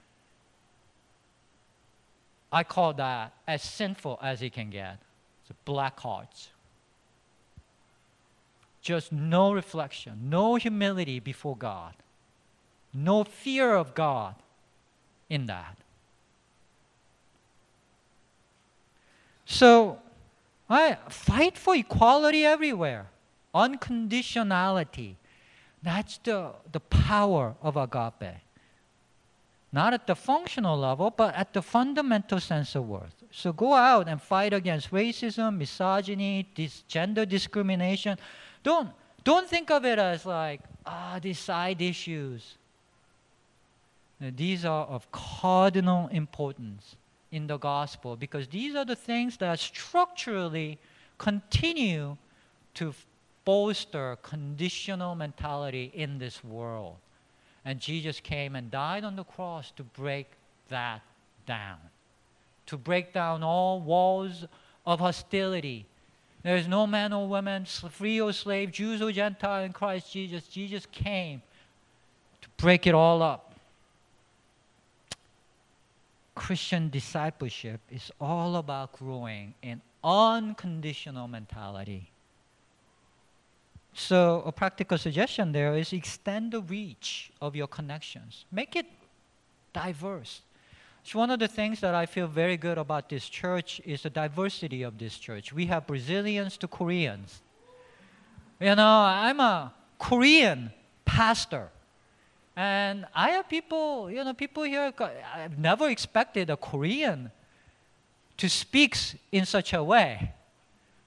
I 2.51 2.63
call 2.63 2.93
that 2.93 3.33
as 3.47 3.61
sinful 3.61 4.19
as 4.21 4.41
it 4.41 4.53
can 4.53 4.69
get. 4.69 4.99
It's 5.43 5.57
black 5.65 5.99
hearts. 5.99 6.49
Just 8.87 9.11
no 9.11 9.51
reflection, 9.51 10.29
no 10.29 10.55
humility 10.55 11.19
before 11.19 11.57
God, 11.57 11.93
no 12.93 13.25
fear 13.25 13.75
of 13.75 13.93
God 13.93 14.35
in 15.29 15.47
that. 15.47 15.75
So, 19.45 19.99
I 20.69 20.95
fight 21.09 21.57
for 21.57 21.75
equality 21.75 22.45
everywhere, 22.45 23.07
unconditionality. 23.53 25.15
That's 25.83 26.17
the, 26.19 26.53
the 26.71 26.79
power 26.79 27.55
of 27.61 27.75
agape 27.75 28.39
not 29.71 29.93
at 29.93 30.07
the 30.07 30.15
functional 30.15 30.77
level, 30.77 31.11
but 31.11 31.35
at 31.35 31.53
the 31.53 31.61
fundamental 31.61 32.39
sense 32.39 32.73
of 32.75 32.87
worth. 32.87 33.23
So 33.31 33.51
go 33.51 33.73
out 33.73 34.07
and 34.07 34.21
fight 34.21 34.53
against 34.53 34.91
racism, 34.91 35.57
misogyny, 35.57 36.47
this 36.55 36.81
gender 36.87 37.25
discrimination. 37.25 38.17
Don't, 38.67 38.89
don't 39.23 39.47
think 39.47 39.71
of 39.71 39.85
it 39.85 39.97
as 39.97 40.25
like, 40.25 40.59
ah, 40.85 41.19
these 41.21 41.39
side 41.39 41.81
issues. 41.81 42.57
Now, 44.19 44.29
these 44.35 44.65
are 44.65 44.85
of 44.87 45.09
cardinal 45.09 46.09
importance 46.09 46.97
in 47.31 47.47
the 47.47 47.55
gospel 47.55 48.17
because 48.17 48.45
these 48.49 48.75
are 48.75 48.83
the 48.83 48.97
things 48.97 49.37
that 49.37 49.57
structurally 49.59 50.79
continue 51.17 52.17
to 52.73 52.93
bolster 53.45 54.17
conditional 54.21 55.15
mentality 55.15 55.89
in 55.93 56.17
this 56.17 56.43
world. 56.43 56.97
And 57.63 57.79
Jesus 57.79 58.19
came 58.19 58.53
and 58.53 58.69
died 58.69 59.05
on 59.05 59.15
the 59.15 59.23
cross 59.23 59.71
to 59.77 59.83
break 59.83 60.27
that 60.67 61.01
down, 61.45 61.77
to 62.65 62.75
break 62.75 63.13
down 63.13 63.43
all 63.43 63.79
walls 63.79 64.43
of 64.85 64.99
hostility. 64.99 65.85
There 66.47 66.55
is 66.55 66.65
no 66.65 66.87
man 66.87 67.11
or 67.11 67.27
woman, 67.27 67.65
free 67.65 68.21
or 68.21 68.31
slave, 68.31 68.71
Jews 68.71 69.01
or 69.01 69.11
Gentile 69.11 69.65
in 69.65 69.73
Christ 69.73 70.13
Jesus. 70.13 70.47
Jesus 70.47 70.85
came 70.85 71.41
to 72.41 72.47
break 72.55 72.87
it 72.87 72.95
all 72.95 73.21
up. 73.21 73.53
Christian 76.35 76.89
discipleship 76.89 77.81
is 77.91 78.13
all 78.21 78.55
about 78.55 78.93
growing 78.93 79.55
in 79.61 79.81
unconditional 80.01 81.27
mentality. 81.27 82.11
So 83.93 84.41
a 84.45 84.53
practical 84.53 84.97
suggestion 84.97 85.51
there 85.51 85.75
is 85.75 85.91
extend 85.91 86.53
the 86.53 86.61
reach 86.61 87.29
of 87.41 87.57
your 87.57 87.67
connections. 87.67 88.45
Make 88.53 88.77
it 88.77 88.85
diverse. 89.73 90.43
It's 91.07 91.15
one 91.15 91.31
of 91.31 91.39
the 91.39 91.47
things 91.47 91.79
that 91.79 91.95
I 91.95 92.05
feel 92.05 92.27
very 92.27 92.57
good 92.57 92.77
about 92.77 93.07
this 93.07 93.29
church 93.29 93.79
is 93.85 94.01
the 94.01 94.09
diversity 94.09 94.83
of 94.83 94.97
this 94.97 95.17
church. 95.17 95.53
We 95.53 95.67
have 95.67 95.87
Brazilians 95.87 96.57
to 96.57 96.67
Koreans. 96.67 97.41
You 98.59 98.75
know, 98.75 99.05
I'm 99.07 99.39
a 99.39 99.73
Korean 99.99 100.69
pastor. 101.05 101.69
And 102.57 103.05
I 103.15 103.29
have 103.29 103.47
people, 103.47 104.11
you 104.11 104.21
know, 104.21 104.33
people 104.33 104.63
here, 104.63 104.91
I've 105.33 105.57
never 105.57 105.87
expected 105.87 106.49
a 106.49 106.57
Korean 106.57 107.31
to 108.35 108.49
speak 108.49 108.97
in 109.31 109.45
such 109.45 109.71
a 109.71 109.81
way. 109.81 110.33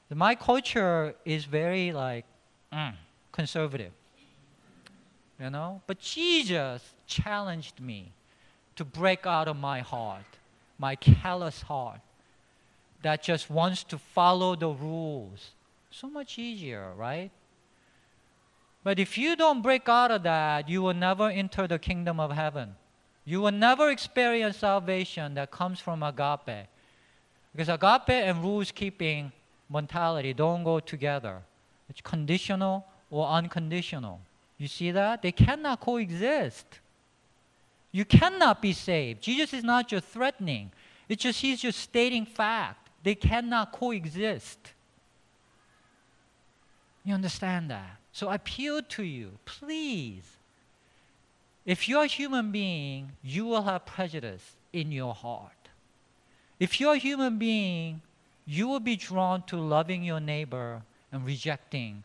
My 0.09 0.35
culture 0.35 1.15
is 1.27 1.45
very 1.45 1.93
like 1.93 2.25
mm, 2.73 2.95
conservative, 3.33 3.93
you 5.39 5.51
know. 5.51 5.83
But 5.87 5.99
Jesus 5.99 6.95
challenged 7.07 7.81
me 7.81 8.13
to 8.81 8.85
break 8.87 9.27
out 9.27 9.47
of 9.47 9.59
my 9.59 9.81
heart, 9.81 10.25
my 10.79 10.97
callous 10.97 11.61
heart, 11.61 12.01
that 13.03 13.23
just 13.23 13.51
wants 13.51 13.85
to 13.85 13.99
follow 13.99 14.57
the 14.57 14.71
rules. 14.71 15.51
So 15.91 16.09
much 16.09 16.39
easier, 16.39 16.91
right? 16.97 17.31
But 18.83 18.99
if 18.99 19.19
you 19.19 19.37
don't 19.37 19.61
break 19.61 19.87
out 19.87 20.11
of 20.11 20.23
that, 20.23 20.67
you 20.67 20.81
will 20.81 20.95
never 20.95 21.29
enter 21.29 21.67
the 21.67 21.79
kingdom 21.79 22.19
of 22.19 22.33
heaven. 22.33 22.75
You 23.27 23.43
will 23.43 23.53
never 23.53 23.91
experience 23.91 24.57
salvation 24.57 25.35
that 25.35 25.51
comes 25.51 25.79
from 25.79 26.03
agape. 26.03 26.67
Because 27.53 27.69
agape 27.69 28.09
and 28.09 28.43
rules 28.43 28.73
keeping 28.73 29.31
mentality 29.69 30.33
don't 30.33 30.65
go 30.65 30.81
together. 30.81 31.43
It's 31.91 32.01
conditional 32.01 32.87
or 33.11 33.29
unconditional. 33.29 34.21
You 34.57 34.69
see 34.69 34.91
that? 34.93 35.21
They 35.21 35.33
cannot 35.33 35.81
coexist. 35.81 36.81
You 37.93 38.05
cannot 38.05 38.63
be 38.63 38.73
saved. 38.73 39.23
Jesus 39.23 39.53
is 39.53 39.65
not 39.65 39.89
just 39.89 40.07
threatening, 40.07 40.73
it's 41.09 41.23
just 41.23 41.41
he's 41.41 41.61
just 41.61 41.79
stating 41.79 42.25
fact. 42.25 42.89
They 43.03 43.15
cannot 43.15 43.73
coexist. 43.73 44.73
You 47.05 47.15
understand 47.15 47.71
that? 47.71 47.97
So 48.13 48.29
I 48.29 48.35
appeal 48.35 48.83
to 48.83 49.03
you, 49.03 49.39
please. 49.45 50.23
If 51.65 51.89
you're 51.89 52.05
a 52.05 52.07
human 52.07 52.53
being, 52.53 53.13
you 53.23 53.47
will 53.47 53.63
have 53.63 53.87
prejudice 53.87 54.57
in 54.73 54.93
your 54.93 55.15
heart. 55.15 55.53
If 56.59 56.81
you're 56.81 56.95
a 56.95 56.99
human 56.99 57.39
being, 57.39 58.03
you 58.47 58.69
will 58.69 58.81
be 58.81 58.97
drawn 58.97 59.43
to 59.45 59.57
loving 59.57 60.03
your 60.03 60.21
neighbor 60.21 60.83
and 61.11 61.25
rejecting 61.25 62.05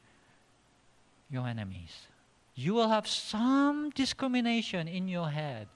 your 1.30 1.48
enemies. 1.48 2.08
You 2.56 2.74
will 2.74 2.90
have 2.90 3.08
some 3.08 3.90
discrimination 3.90 4.88
in 4.88 5.08
your 5.08 5.30
head. 5.30 5.68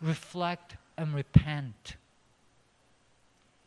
Reflect 0.00 0.76
and 0.96 1.14
repent. 1.14 1.96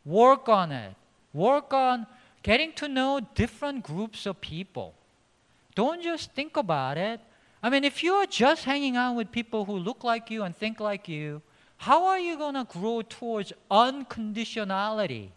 Work 0.05 0.49
on 0.49 0.71
it. 0.71 0.95
Work 1.33 1.73
on 1.73 2.07
getting 2.43 2.73
to 2.73 2.87
know 2.87 3.19
different 3.35 3.83
groups 3.83 4.25
of 4.25 4.41
people. 4.41 4.93
Don't 5.75 6.01
just 6.01 6.31
think 6.31 6.57
about 6.57 6.97
it. 6.97 7.19
I 7.61 7.69
mean, 7.69 7.83
if 7.83 8.03
you're 8.03 8.25
just 8.25 8.63
hanging 8.63 8.95
out 8.95 9.15
with 9.15 9.31
people 9.31 9.65
who 9.65 9.77
look 9.77 10.03
like 10.03 10.31
you 10.31 10.43
and 10.43 10.55
think 10.55 10.79
like 10.79 11.07
you, 11.07 11.41
how 11.77 12.05
are 12.05 12.19
you 12.19 12.37
going 12.37 12.55
to 12.55 12.65
grow 12.65 13.01
towards 13.01 13.53
unconditionality? 13.69 15.29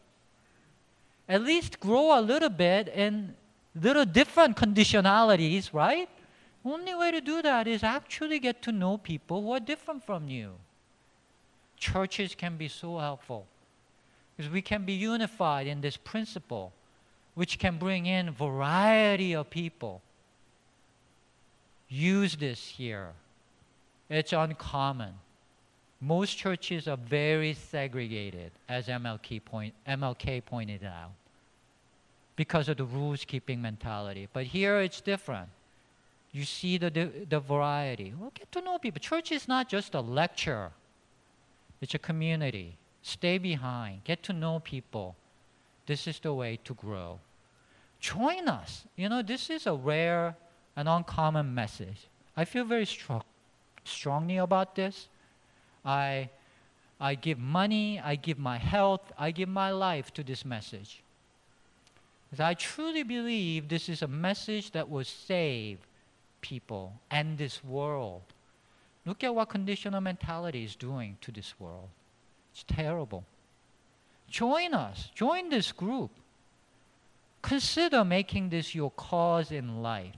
At 1.29 1.43
least 1.43 1.81
grow 1.81 2.19
a 2.19 2.21
little 2.21 2.49
bit 2.49 2.89
in 2.89 3.35
little 3.75 4.05
different 4.05 4.57
conditionalities, 4.57 5.73
right? 5.73 6.09
Only 6.65 6.95
way 6.95 7.11
to 7.11 7.21
do 7.21 7.43
that 7.43 7.67
is 7.67 7.83
actually 7.83 8.39
get 8.39 8.63
to 8.63 8.73
know 8.73 8.99
people 8.99 9.43
who 9.43 9.53
are 9.53 9.61
different 9.61 10.05
from 10.05 10.29
you. 10.29 10.53
Churches 11.83 12.37
can 12.37 12.57
be 12.57 12.69
so 12.69 12.99
helpful 12.99 13.45
because 14.37 14.53
we 14.53 14.63
can 14.63 14.85
be 14.85 14.93
unified 14.93 15.67
in 15.67 15.81
this 15.81 15.97
principle, 15.97 16.73
which 17.35 17.59
can 17.59 17.77
bring 17.77 18.07
in 18.07 18.31
variety 18.31 19.33
of 19.35 19.51
people 19.51 20.01
use 21.89 22.37
this 22.37 22.69
here. 22.69 23.09
It's 24.09 24.33
uncommon. 24.33 25.15
Most 26.01 26.39
churches 26.39 26.87
are 26.87 26.97
very 26.97 27.55
segregated, 27.55 28.53
as 28.69 28.87
MLK, 28.87 29.45
point, 29.45 29.75
MLK 29.89 30.45
pointed 30.45 30.85
out, 30.85 31.11
because 32.37 32.69
of 32.69 32.77
the 32.77 32.85
rules 32.85 33.25
keeping 33.25 33.61
mentality. 33.61 34.29
But 34.33 34.45
here 34.45 34.81
it's 34.81 35.01
different. 35.01 35.49
You 36.31 36.45
see 36.45 36.79
the, 36.79 36.91
the, 36.91 37.11
the 37.29 37.41
variety. 37.41 38.15
Well, 38.17 38.31
get 38.35 38.53
to 38.53 38.61
know 38.61 38.79
people. 38.79 39.01
Church 39.01 39.33
is 39.33 39.49
not 39.49 39.69
just 39.69 39.97
a 39.97 40.01
lecture, 40.01 40.71
it's 41.83 41.95
a 41.95 41.99
community. 41.99 42.77
Stay 43.03 43.39
behind, 43.39 44.05
get 44.05 44.23
to 44.25 44.33
know 44.33 44.61
people. 44.61 45.17
This 45.87 46.07
is 46.07 46.21
the 46.21 46.33
way 46.33 46.59
to 46.65 46.75
grow. 46.75 47.19
Join 48.01 48.49
us. 48.49 48.85
You 48.97 49.09
know, 49.09 49.23
this 49.23 49.51
is 49.51 49.67
a 49.67 49.75
rare 49.75 50.37
an 50.77 50.89
uncommon 50.89 51.55
message. 51.55 52.09
I 52.37 52.45
feel 52.45 52.65
very 52.65 52.87
strong, 52.87 53.23
strongly 53.85 54.39
about 54.39 54.75
this. 54.75 55.09
I, 55.85 56.31
I 57.01 57.15
give 57.15 57.39
money, 57.39 58.01
I 58.01 58.17
give 58.17 58.39
my 58.39 58.57
health, 58.57 59.13
I 59.19 59.31
give 59.33 59.49
my 59.49 59.71
life 59.71 60.13
to 60.15 60.23
this 60.23 60.45
message. 60.45 61.03
Because 62.31 62.43
I 62.43 62.55
truly 62.55 63.03
believe 63.03 63.69
this 63.69 63.89
is 63.89 64.01
a 64.01 64.09
message 64.09 64.71
that 64.71 64.89
will 64.89 65.05
save 65.05 65.79
people 66.41 66.95
and 67.11 67.37
this 67.37 67.63
world. 67.63 68.23
Look 69.05 69.25
at 69.25 69.35
what 69.35 69.49
conditional 69.49 70.01
mentality 70.01 70.65
is 70.65 70.77
doing 70.77 71.17
to 71.23 71.33
this 71.33 71.55
world. 71.59 71.89
It's 72.53 72.65
terrible. 72.65 73.25
Join 74.29 74.75
us, 74.75 75.11
join 75.15 75.49
this 75.49 75.73
group. 75.73 76.11
Consider 77.43 78.05
making 78.05 78.51
this 78.51 78.75
your 78.75 78.93
cause 78.93 79.51
in 79.51 79.83
life 79.83 80.15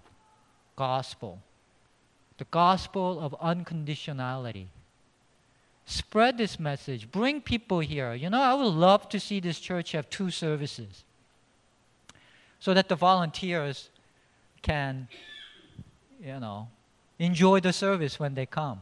gospel, 0.76 1.40
the 2.38 2.44
gospel 2.44 3.18
of 3.20 3.34
unconditionality. 3.40 4.66
Spread 5.86 6.38
this 6.38 6.58
message. 6.58 7.10
Bring 7.10 7.40
people 7.40 7.80
here. 7.80 8.14
You 8.14 8.30
know, 8.30 8.40
I 8.40 8.54
would 8.54 8.72
love 8.72 9.08
to 9.10 9.20
see 9.20 9.40
this 9.40 9.60
church 9.60 9.92
have 9.92 10.08
two 10.08 10.30
services 10.30 11.04
so 12.58 12.72
that 12.72 12.88
the 12.88 12.96
volunteers 12.96 13.90
can, 14.62 15.08
you 16.22 16.40
know, 16.40 16.68
enjoy 17.18 17.60
the 17.60 17.72
service 17.72 18.18
when 18.18 18.34
they 18.34 18.46
come. 18.46 18.80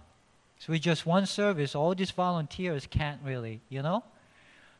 So 0.59 0.72
with 0.72 0.83
just 0.83 1.07
one 1.07 1.26
service, 1.26 1.74
all 1.74 1.95
these 1.95 2.11
volunteers 2.11 2.87
can't 2.87 3.20
really, 3.24 3.61
you 3.68 3.83
know? 3.83 4.05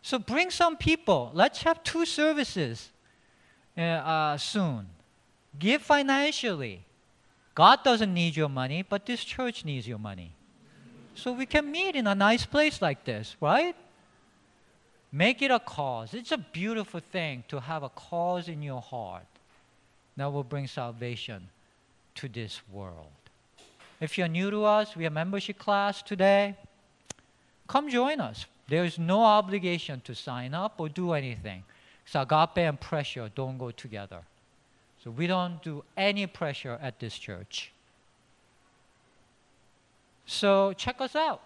So 0.03 0.19
bring 0.19 0.51
some 0.51 0.77
people. 0.77 1.31
Let's 1.35 1.63
have 1.63 1.83
two 1.83 2.07
services 2.07 2.91
uh, 3.77 3.81
uh, 3.81 4.37
soon. 4.37 4.87
Give 5.59 5.83
financially. 5.83 6.85
God 7.55 7.85
doesn't 7.85 8.13
need 8.13 8.37
your 8.37 8.49
money, 8.49 8.83
but 8.89 9.07
this 9.07 9.23
church 9.23 9.65
needs 9.65 9.87
your 9.87 9.99
money. 9.99 10.33
So 11.15 11.33
we 11.33 11.47
can 11.47 11.71
meet 11.71 11.95
in 11.95 12.07
a 12.07 12.15
nice 12.15 12.47
place 12.47 12.81
like 12.81 13.05
this, 13.05 13.37
right? 13.41 13.77
Make 15.13 15.43
it 15.43 15.51
a 15.51 15.59
cause. 15.59 16.15
It's 16.15 16.33
a 16.33 16.39
beautiful 16.39 17.01
thing 17.01 17.45
to 17.49 17.61
have 17.61 17.83
a 17.83 17.91
cause 17.91 18.49
in 18.49 18.63
your 18.63 18.81
heart 18.81 19.27
that 20.17 20.33
will 20.33 20.45
bring 20.45 20.67
salvation 20.67 21.49
to 22.15 22.29
this 22.29 22.63
world. 22.71 23.22
If 24.03 24.19
you're 24.19 24.27
new 24.27 24.51
to 24.51 24.65
us, 24.65 24.97
we 24.97 25.05
have 25.05 25.13
membership 25.13 25.61
class 25.61 26.03
today. 26.03 26.57
Come 27.69 27.89
join 27.89 28.21
us. 28.21 28.47
There 28.69 28.85
is 28.85 28.99
no 28.99 29.23
obligation 29.23 30.01
to 30.01 30.13
sign 30.13 30.55
up 30.55 30.75
or 30.79 30.89
do 30.89 31.13
anything. 31.13 31.63
So 32.05 32.23
agape 32.23 32.59
and 32.59 32.81
pressure 32.81 33.31
don't 33.33 33.59
go 33.59 33.71
together. 33.71 34.23
So 35.05 35.13
we 35.13 35.29
don't 35.29 35.63
do 35.63 35.85
any 35.97 36.27
pressure 36.27 36.81
at 36.83 36.99
this 36.99 37.17
church. 37.17 37.71
So 40.27 40.73
check 40.73 41.01
us 41.01 41.15
out. 41.15 41.41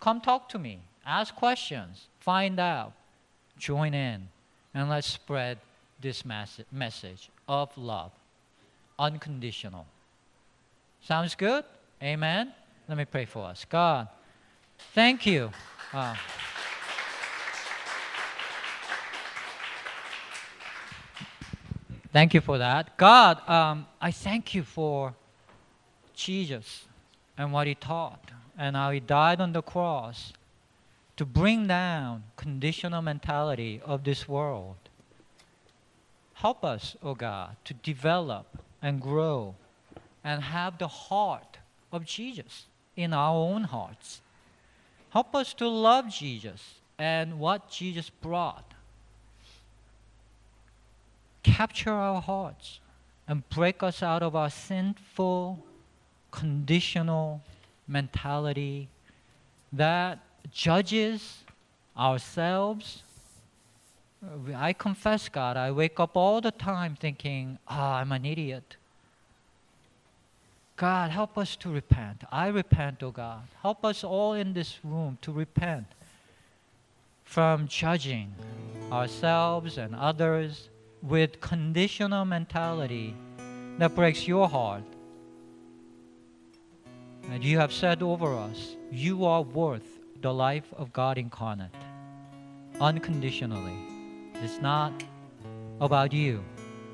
Come 0.00 0.22
talk 0.22 0.48
to 0.50 0.58
me. 0.58 0.80
Ask 1.04 1.34
questions. 1.34 2.06
Find 2.20 2.58
out. 2.58 2.92
Join 3.58 3.92
in. 3.92 4.28
And 4.72 4.88
let's 4.88 5.08
spread 5.08 5.58
this 6.00 6.24
message 6.24 7.28
of 7.46 7.76
love. 7.76 8.12
Unconditional. 8.98 9.84
Sounds 11.06 11.36
good? 11.36 11.64
Amen? 12.02 12.52
Let 12.88 12.98
me 12.98 13.04
pray 13.04 13.26
for 13.26 13.44
us. 13.44 13.64
God, 13.64 14.08
thank 14.92 15.24
you. 15.24 15.52
Uh, 15.92 16.16
Thank 22.12 22.32
you 22.32 22.40
for 22.40 22.56
that. 22.56 22.96
God, 22.96 23.46
um, 23.46 23.86
I 24.00 24.10
thank 24.10 24.54
you 24.54 24.62
for 24.62 25.14
Jesus 26.14 26.86
and 27.36 27.52
what 27.52 27.66
he 27.66 27.74
taught 27.74 28.30
and 28.56 28.74
how 28.74 28.90
he 28.90 29.00
died 29.00 29.38
on 29.38 29.52
the 29.52 29.60
cross 29.60 30.32
to 31.18 31.26
bring 31.26 31.66
down 31.66 32.24
conditional 32.36 33.02
mentality 33.02 33.82
of 33.84 34.04
this 34.04 34.26
world. 34.26 34.76
Help 36.34 36.64
us, 36.64 36.96
O 37.02 37.10
oh 37.10 37.14
God, 37.14 37.56
to 37.66 37.74
develop 37.74 38.46
and 38.80 38.98
grow 38.98 39.54
and 40.26 40.42
have 40.42 40.78
the 40.78 40.88
heart 40.88 41.58
of 41.92 42.04
Jesus 42.04 42.66
in 42.96 43.12
our 43.12 43.34
own 43.34 43.62
hearts. 43.64 44.20
Help 45.10 45.34
us 45.34 45.54
to 45.54 45.68
love 45.68 46.10
Jesus 46.10 46.60
and 46.98 47.38
what 47.38 47.70
Jesus 47.70 48.10
brought 48.10 48.74
capture 51.46 51.92
our 51.92 52.20
hearts 52.20 52.80
and 53.28 53.48
break 53.50 53.80
us 53.80 54.02
out 54.02 54.20
of 54.20 54.34
our 54.34 54.50
sinful, 54.50 55.64
conditional 56.32 57.40
mentality 57.86 58.88
that 59.72 60.18
judges 60.50 61.44
ourselves 61.96 63.04
I 64.54 64.72
confess, 64.72 65.28
God, 65.28 65.56
I 65.56 65.70
wake 65.70 66.00
up 66.00 66.16
all 66.16 66.40
the 66.40 66.50
time 66.50 66.96
thinking, 66.98 67.58
ah, 67.68 67.98
I'm 67.98 68.10
an 68.12 68.24
idiot. 68.24 68.76
God, 70.76 71.10
help 71.10 71.38
us 71.38 71.56
to 71.56 71.70
repent. 71.70 72.24
I 72.30 72.48
repent, 72.48 73.02
oh 73.02 73.10
God. 73.10 73.48
Help 73.62 73.84
us 73.84 74.04
all 74.04 74.34
in 74.34 74.52
this 74.52 74.78
room 74.84 75.16
to 75.22 75.32
repent 75.32 75.86
from 77.24 77.66
judging 77.66 78.34
ourselves 78.92 79.78
and 79.78 79.94
others 79.94 80.68
with 81.02 81.40
conditional 81.40 82.24
mentality 82.24 83.14
that 83.78 83.94
breaks 83.94 84.28
your 84.28 84.48
heart. 84.48 84.84
And 87.30 87.42
you 87.42 87.58
have 87.58 87.72
said 87.72 88.02
over 88.02 88.34
us, 88.34 88.76
you 88.92 89.24
are 89.24 89.42
worth 89.42 89.98
the 90.20 90.32
life 90.32 90.72
of 90.76 90.92
God 90.92 91.18
incarnate 91.18 91.74
unconditionally. 92.80 93.76
It's 94.34 94.60
not 94.60 94.92
about 95.80 96.12
you, 96.12 96.44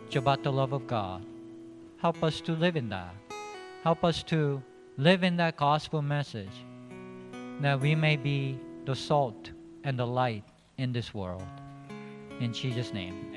it's 0.06 0.16
about 0.16 0.42
the 0.42 0.52
love 0.52 0.72
of 0.72 0.86
God. 0.86 1.24
Help 1.98 2.22
us 2.22 2.40
to 2.42 2.52
live 2.52 2.76
in 2.76 2.88
that. 2.88 3.14
Help 3.82 4.04
us 4.04 4.22
to 4.22 4.62
live 4.96 5.24
in 5.24 5.36
that 5.38 5.56
gospel 5.56 6.02
message 6.02 6.64
that 7.60 7.80
we 7.80 7.96
may 7.96 8.16
be 8.16 8.56
the 8.84 8.94
salt 8.94 9.50
and 9.82 9.98
the 9.98 10.06
light 10.06 10.44
in 10.78 10.92
this 10.92 11.12
world. 11.12 11.42
In 12.38 12.52
Jesus' 12.52 12.92
name. 12.92 13.31